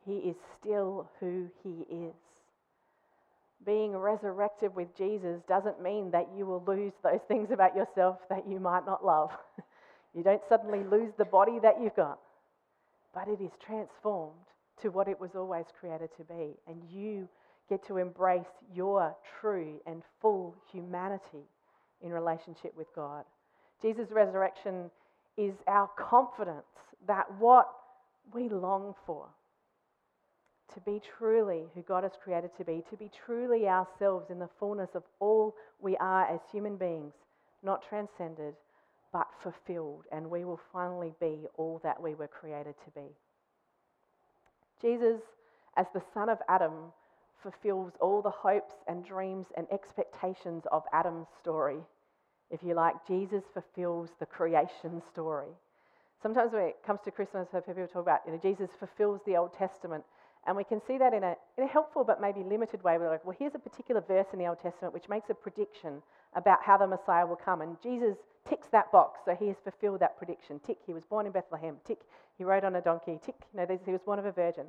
He 0.07 0.19
is 0.19 0.37
still 0.61 1.11
who 1.19 1.49
he 1.65 1.93
is. 1.93 2.15
Being 3.67 3.97
resurrected 3.97 4.77
with 4.77 4.97
Jesus 4.97 5.41
doesn't 5.49 5.83
mean 5.83 6.13
that 6.13 6.29
you 6.37 6.47
will 6.47 6.63
lose 6.69 6.93
those 7.03 7.19
things 7.29 7.51
about 7.51 7.75
yourself 7.75 8.19
that 8.31 8.47
you 8.49 8.61
might 8.61 8.87
not 8.87 9.05
love. 9.05 9.31
you 10.15 10.23
don't 10.23 10.43
suddenly 10.49 10.85
lose 10.85 11.13
the 11.19 11.25
body 11.25 11.59
that 11.63 11.83
you've 11.83 11.97
got, 11.97 12.21
but 13.13 13.27
it 13.27 13.41
is 13.43 13.51
transformed 13.67 14.47
to 14.83 14.91
what 14.91 15.09
it 15.09 15.19
was 15.19 15.31
always 15.35 15.67
created 15.81 16.11
to 16.17 16.23
be. 16.23 16.55
And 16.69 16.81
you 16.89 17.29
get 17.69 17.85
to 17.89 17.97
embrace 17.97 18.55
your 18.73 19.17
true 19.41 19.81
and 19.85 20.05
full 20.21 20.55
humanity 20.71 21.49
in 22.03 22.11
relationship 22.11 22.77
with 22.77 22.87
God. 22.95 23.25
Jesus' 23.83 24.11
resurrection 24.11 24.91
is 25.37 25.55
our 25.67 25.89
confidence 25.99 26.65
that 27.07 27.27
what 27.39 27.69
we 28.33 28.49
long 28.49 28.95
for, 29.07 29.27
to 30.73 30.81
be 30.81 31.01
truly 31.19 31.65
who 31.75 31.83
God 31.83 32.03
has 32.03 32.13
created 32.23 32.51
to 32.57 32.65
be, 32.65 32.83
to 32.91 32.97
be 32.97 33.11
truly 33.25 33.69
ourselves 33.69 34.31
in 34.31 34.39
the 34.39 34.49
fullness 34.59 34.91
of 34.95 35.03
all 35.21 35.55
we 35.81 35.97
are 35.99 36.27
as 36.33 36.41
human 36.51 36.77
beings, 36.77 37.13
not 37.63 37.87
transcended, 37.87 38.55
but 39.13 39.29
fulfilled, 39.43 40.05
and 40.11 40.29
we 40.29 40.45
will 40.45 40.61
finally 40.73 41.13
be 41.21 41.47
all 41.57 41.81
that 41.85 42.01
we 42.03 42.15
were 42.15 42.27
created 42.27 42.75
to 42.85 42.91
be. 42.91 43.07
Jesus, 44.81 45.21
as 45.77 45.87
the 45.95 46.03
son 46.13 46.29
of 46.29 46.39
Adam, 46.49 46.93
fulfills 47.45 47.93
all 48.01 48.21
the 48.21 48.31
hopes 48.31 48.75
and 48.89 49.05
dreams 49.05 49.47
and 49.57 49.69
expectations 49.71 50.65
of 50.73 50.83
Adam's 50.93 51.29
story. 51.41 51.77
If 52.51 52.63
you 52.65 52.75
like, 52.75 52.95
Jesus 53.07 53.45
fulfills 53.53 54.11
the 54.19 54.27
creation 54.27 55.01
story. 55.13 55.53
Sometimes 56.23 56.53
when 56.53 56.63
it 56.63 56.77
comes 56.87 57.01
to 57.05 57.11
Christmas, 57.11 57.49
people 57.53 57.87
talk 57.87 58.03
about, 58.03 58.21
you 58.27 58.33
know, 58.33 58.41
Jesus 58.43 58.71
fulfills 58.79 59.21
the 59.27 59.37
Old 59.37 59.53
Testament. 59.53 60.03
And 60.47 60.57
we 60.57 60.65
can 60.65 60.81
see 60.87 60.99
that 60.99 61.15
in 61.15 61.23
a, 61.23 61.37
in 61.57 61.65
a 61.65 61.67
helpful 61.67 62.05
but 62.05 62.21
maybe 62.21 62.43
limited 62.43 62.83
way. 62.83 62.99
We're 62.99 63.11
like, 63.11 63.25
well, 63.25 63.37
here's 63.39 63.55
a 63.55 63.59
particular 63.59 64.01
verse 64.01 64.27
in 64.33 64.39
the 64.39 64.47
Old 64.47 64.61
Testament 64.61 64.93
which 64.93 65.09
makes 65.09 65.31
a 65.31 65.35
prediction 65.35 66.03
about 66.35 66.63
how 66.63 66.77
the 66.77 66.87
Messiah 66.87 67.27
will 67.27 67.37
come. 67.37 67.61
And 67.61 67.77
Jesus 67.83 68.17
ticks 68.49 68.69
that 68.73 68.91
box, 68.93 69.21
so 69.25 69.35
he 69.35 69.49
has 69.49 69.57
fulfilled 69.63 70.01
that 70.01 70.19
prediction. 70.19 70.61
Tick, 70.67 70.79
he 70.87 70.93
was 70.93 71.05
born 71.05 71.27
in 71.27 71.33
Bethlehem. 71.33 71.77
Tick, 71.87 72.01
he 72.37 72.45
rode 72.45 72.65
on 72.65 72.77
a 72.77 72.81
donkey. 72.81 73.19
Tick, 73.25 73.37
you 73.53 73.61
know, 73.61 73.79
he 73.85 73.93
was 73.93 74.03
born 74.03 74.19
of 74.19 74.27
a 74.27 74.33
virgin. 74.33 74.67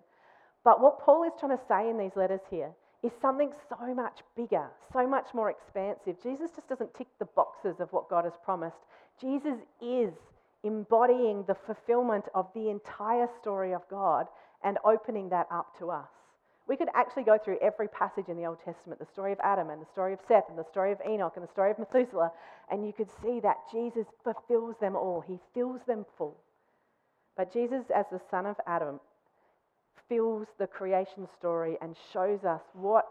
But 0.65 0.81
what 0.81 0.99
Paul 0.99 1.23
is 1.23 1.31
trying 1.39 1.55
to 1.55 1.63
say 1.69 1.89
in 1.89 1.97
these 1.97 2.15
letters 2.17 2.41
here 2.49 2.71
is 3.03 3.11
something 3.21 3.53
so 3.69 3.93
much 3.93 4.21
bigger, 4.35 4.67
so 4.91 5.07
much 5.07 5.27
more 5.33 5.51
expansive. 5.51 6.21
Jesus 6.21 6.49
just 6.55 6.67
doesn't 6.67 6.93
tick 6.95 7.07
the 7.19 7.25
boxes 7.25 7.79
of 7.79 7.93
what 7.93 8.09
God 8.09 8.25
has 8.25 8.33
promised. 8.43 8.79
Jesus 9.21 9.59
is 9.79 10.11
embodying 10.63 11.43
the 11.43 11.53
fulfillment 11.53 12.25
of 12.33 12.47
the 12.55 12.69
entire 12.71 13.27
story 13.39 13.73
of 13.73 13.87
God 13.89 14.25
and 14.63 14.79
opening 14.83 15.29
that 15.29 15.47
up 15.51 15.77
to 15.77 15.91
us. 15.91 16.09
We 16.67 16.75
could 16.75 16.89
actually 16.95 17.25
go 17.25 17.37
through 17.37 17.59
every 17.61 17.87
passage 17.87 18.27
in 18.27 18.37
the 18.37 18.47
Old 18.47 18.57
Testament, 18.65 18.99
the 18.99 19.05
story 19.05 19.31
of 19.31 19.39
Adam 19.43 19.69
and 19.69 19.79
the 19.79 19.91
story 19.93 20.13
of 20.13 20.19
Seth 20.27 20.49
and 20.49 20.57
the 20.57 20.65
story 20.71 20.91
of 20.91 20.97
Enoch 21.07 21.33
and 21.35 21.47
the 21.47 21.51
story 21.51 21.69
of 21.69 21.77
Methuselah, 21.77 22.31
and 22.71 22.83
you 22.83 22.91
could 22.91 23.11
see 23.21 23.39
that 23.41 23.57
Jesus 23.71 24.07
fulfills 24.23 24.75
them 24.81 24.95
all. 24.95 25.21
He 25.21 25.37
fills 25.53 25.81
them 25.85 26.07
full. 26.17 26.37
But 27.37 27.53
Jesus, 27.53 27.83
as 27.95 28.05
the 28.11 28.21
son 28.31 28.47
of 28.47 28.55
Adam, 28.65 28.99
fills 30.09 30.47
the 30.59 30.67
creation 30.67 31.27
story 31.37 31.77
and 31.81 31.95
shows 32.13 32.43
us 32.43 32.61
what 32.73 33.05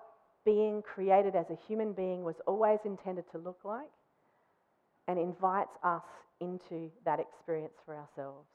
being 0.44 0.82
created 0.82 1.34
as 1.34 1.46
a 1.50 1.58
human 1.66 1.92
being 1.92 2.22
was 2.22 2.36
always 2.46 2.78
intended 2.84 3.24
to 3.32 3.38
look 3.38 3.58
like 3.64 3.90
and 5.08 5.18
invites 5.18 5.76
us 5.82 6.02
into 6.40 6.90
that 7.04 7.20
experience 7.20 7.74
for 7.84 7.96
ourselves. 7.96 8.46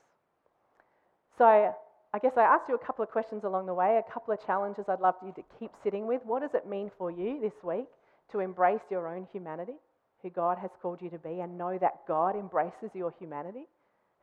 So, 1.38 1.74
I 2.12 2.18
guess 2.20 2.34
I 2.38 2.42
asked 2.42 2.68
you 2.68 2.76
a 2.76 2.86
couple 2.86 3.04
of 3.04 3.12
questions 3.12 3.44
along 3.44 3.68
the 3.68 3.74
way, 3.74 4.02
a 4.06 4.12
couple 4.12 4.34
of 4.34 4.44
challenges 4.46 4.86
I'd 4.88 5.00
love 5.00 5.16
you 5.24 5.32
to 5.34 5.44
keep 5.60 5.72
sitting 5.84 6.08
with. 6.08 6.22
What 6.26 6.42
does 6.42 6.56
it 6.56 6.68
mean 6.68 6.90
for 6.98 7.12
you 7.12 7.40
this 7.40 7.54
week 7.64 7.88
to 8.32 8.40
embrace 8.40 8.82
your 8.90 9.08
own 9.08 9.28
humanity, 9.32 9.76
who 10.24 10.30
God 10.32 10.58
has 10.58 10.72
called 10.82 11.02
you 11.02 11.10
to 11.12 11.20
be, 11.20 11.40
and 11.42 11.58
know 11.58 11.78
that 11.78 12.08
God 12.08 12.36
embraces 12.36 12.90
your 12.96 13.14
humanity, 13.20 13.68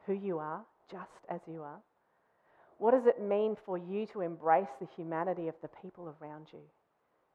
who 0.05 0.15
you 0.15 0.39
are, 0.39 0.63
just 0.91 1.07
as 1.31 1.41
you 1.47 1.63
are? 1.63 1.79
What 2.79 2.93
does 2.93 3.07
it 3.07 3.23
mean 3.23 3.57
for 3.65 3.79
you 3.79 4.07
to 4.13 4.21
embrace 4.21 4.69
the 4.81 4.89
humanity 4.97 5.49
of 5.49 5.55
the 5.63 5.71
people 5.83 6.15
around 6.21 6.49
you, 6.53 6.61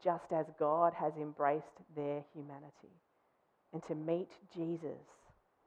just 0.03 0.31
as 0.31 0.45
God 0.59 0.93
has 0.93 1.13
embraced 1.17 1.65
their 1.95 2.23
humanity? 2.33 2.93
And 3.73 3.81
to 3.83 3.95
meet 3.95 4.29
Jesus 4.53 5.01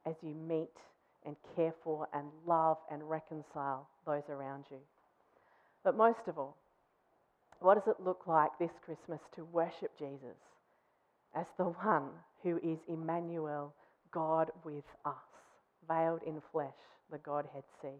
as 0.05 0.15
you 0.21 0.33
meet 0.33 0.77
and 1.25 1.35
care 1.55 1.73
for 1.83 2.07
and 2.13 2.27
love 2.45 2.77
and 2.91 3.09
reconcile 3.09 3.89
those 4.05 4.23
around 4.29 4.65
you. 4.69 4.77
But 5.83 5.97
most 5.97 6.27
of 6.27 6.37
all, 6.37 6.55
what 7.59 7.75
does 7.75 7.87
it 7.87 8.03
look 8.03 8.27
like 8.27 8.51
this 8.59 8.71
Christmas 8.83 9.21
to 9.35 9.43
worship 9.45 9.91
Jesus 9.97 10.37
as 11.35 11.47
the 11.57 11.65
one 11.65 12.09
who 12.43 12.57
is 12.57 12.79
Emmanuel, 12.87 13.73
God 14.11 14.51
with 14.63 14.83
us, 15.05 15.13
veiled 15.87 16.21
in 16.25 16.41
flesh, 16.51 16.73
the 17.11 17.17
Godhead 17.17 17.63
see? 17.81 17.97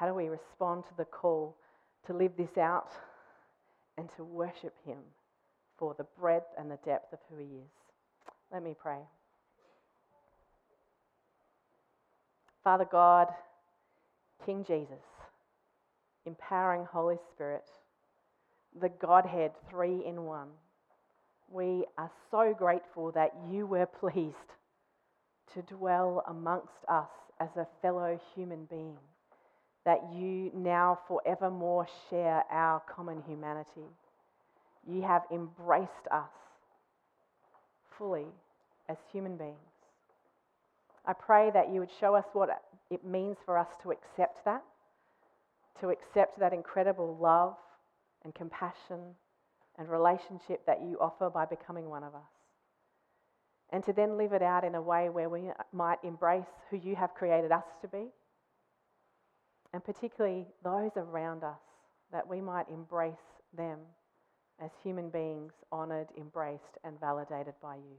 How 0.00 0.06
do 0.06 0.14
we 0.14 0.28
respond 0.28 0.84
to 0.84 0.96
the 0.96 1.04
call 1.04 1.58
to 2.06 2.14
live 2.14 2.32
this 2.38 2.56
out 2.56 2.88
and 3.98 4.08
to 4.16 4.24
worship 4.24 4.74
Him 4.86 4.96
for 5.76 5.94
the 5.98 6.06
breadth 6.18 6.46
and 6.58 6.70
the 6.70 6.78
depth 6.86 7.12
of 7.12 7.18
who 7.28 7.36
He 7.36 7.44
is? 7.44 7.70
Let 8.50 8.62
me 8.62 8.74
pray. 8.80 9.00
Father 12.64 12.86
God, 12.90 13.28
King 14.46 14.64
Jesus, 14.66 15.04
empowering 16.24 16.86
Holy 16.86 17.18
Spirit, 17.34 17.68
the 18.80 18.88
Godhead 18.88 19.50
three 19.68 20.02
in 20.06 20.24
one, 20.24 20.48
we 21.50 21.84
are 21.98 22.10
so 22.30 22.54
grateful 22.56 23.12
that 23.12 23.34
you 23.50 23.66
were 23.66 23.84
pleased 23.84 24.36
to 25.52 25.60
dwell 25.60 26.24
amongst 26.26 26.86
us 26.88 27.10
as 27.38 27.50
a 27.58 27.66
fellow 27.82 28.18
human 28.34 28.64
being, 28.64 28.96
that 29.84 30.00
you 30.14 30.50
now 30.54 30.98
forevermore 31.08 31.86
share 32.08 32.44
our 32.50 32.82
common 32.94 33.22
humanity. 33.26 33.88
You 34.86 35.02
have 35.02 35.22
embraced 35.32 35.90
us 36.10 36.30
fully 37.96 38.26
as 38.88 38.96
human 39.12 39.36
beings. 39.36 39.56
I 41.06 41.12
pray 41.12 41.50
that 41.54 41.72
you 41.72 41.80
would 41.80 41.90
show 41.98 42.14
us 42.14 42.24
what 42.32 42.50
it 42.90 43.04
means 43.04 43.36
for 43.44 43.56
us 43.56 43.68
to 43.82 43.90
accept 43.90 44.44
that, 44.44 44.62
to 45.80 45.88
accept 45.88 46.38
that 46.40 46.52
incredible 46.52 47.16
love 47.20 47.56
and 48.24 48.34
compassion 48.34 49.00
and 49.78 49.88
relationship 49.88 50.64
that 50.66 50.82
you 50.82 50.98
offer 51.00 51.30
by 51.30 51.46
becoming 51.46 51.88
one 51.88 52.04
of 52.04 52.14
us. 52.14 52.20
And 53.72 53.84
to 53.84 53.92
then 53.92 54.18
live 54.18 54.32
it 54.32 54.42
out 54.42 54.64
in 54.64 54.74
a 54.74 54.82
way 54.82 55.08
where 55.08 55.28
we 55.28 55.50
might 55.72 55.98
embrace 56.02 56.44
who 56.70 56.76
you 56.76 56.96
have 56.96 57.14
created 57.14 57.52
us 57.52 57.64
to 57.82 57.88
be, 57.88 58.08
and 59.72 59.84
particularly 59.84 60.46
those 60.64 60.92
around 60.96 61.44
us, 61.44 61.60
that 62.12 62.26
we 62.26 62.40
might 62.40 62.68
embrace 62.68 63.14
them 63.56 63.78
as 64.62 64.70
human 64.82 65.08
beings, 65.08 65.52
honoured, 65.72 66.08
embraced, 66.18 66.78
and 66.84 66.98
validated 67.00 67.54
by 67.62 67.76
you. 67.76 67.96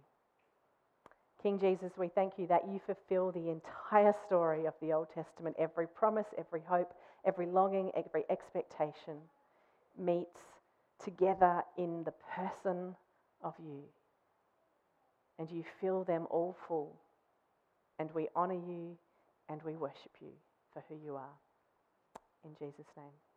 King 1.42 1.60
Jesus, 1.60 1.92
we 1.98 2.08
thank 2.08 2.34
you 2.38 2.46
that 2.48 2.68
you 2.68 2.80
fulfill 2.86 3.32
the 3.32 3.50
entire 3.50 4.14
story 4.28 4.66
of 4.66 4.74
the 4.80 4.94
Old 4.94 5.08
Testament. 5.14 5.56
Every 5.58 5.88
promise, 5.88 6.28
every 6.38 6.62
hope, 6.68 6.94
every 7.26 7.48
longing, 7.48 7.92
every 7.96 8.26
expectation 8.30 9.18
meets 9.98 10.40
together 11.04 11.64
in 11.78 12.04
the 12.04 12.14
person 12.36 12.96
of 13.44 13.56
you. 13.60 13.82
And 15.40 15.50
you 15.50 15.64
fill 15.80 16.04
them 16.04 16.28
all 16.30 16.56
full. 16.68 17.00
And 17.98 18.12
we 18.14 18.28
honour 18.36 18.54
you 18.54 18.98
and 19.50 19.62
we 19.64 19.76
worship 19.76 20.12
you 20.22 20.34
for 20.72 20.84
who 20.88 20.96
you 21.04 21.16
are. 21.16 21.34
In 22.46 22.56
Jesus' 22.60 22.88
name. 22.98 23.31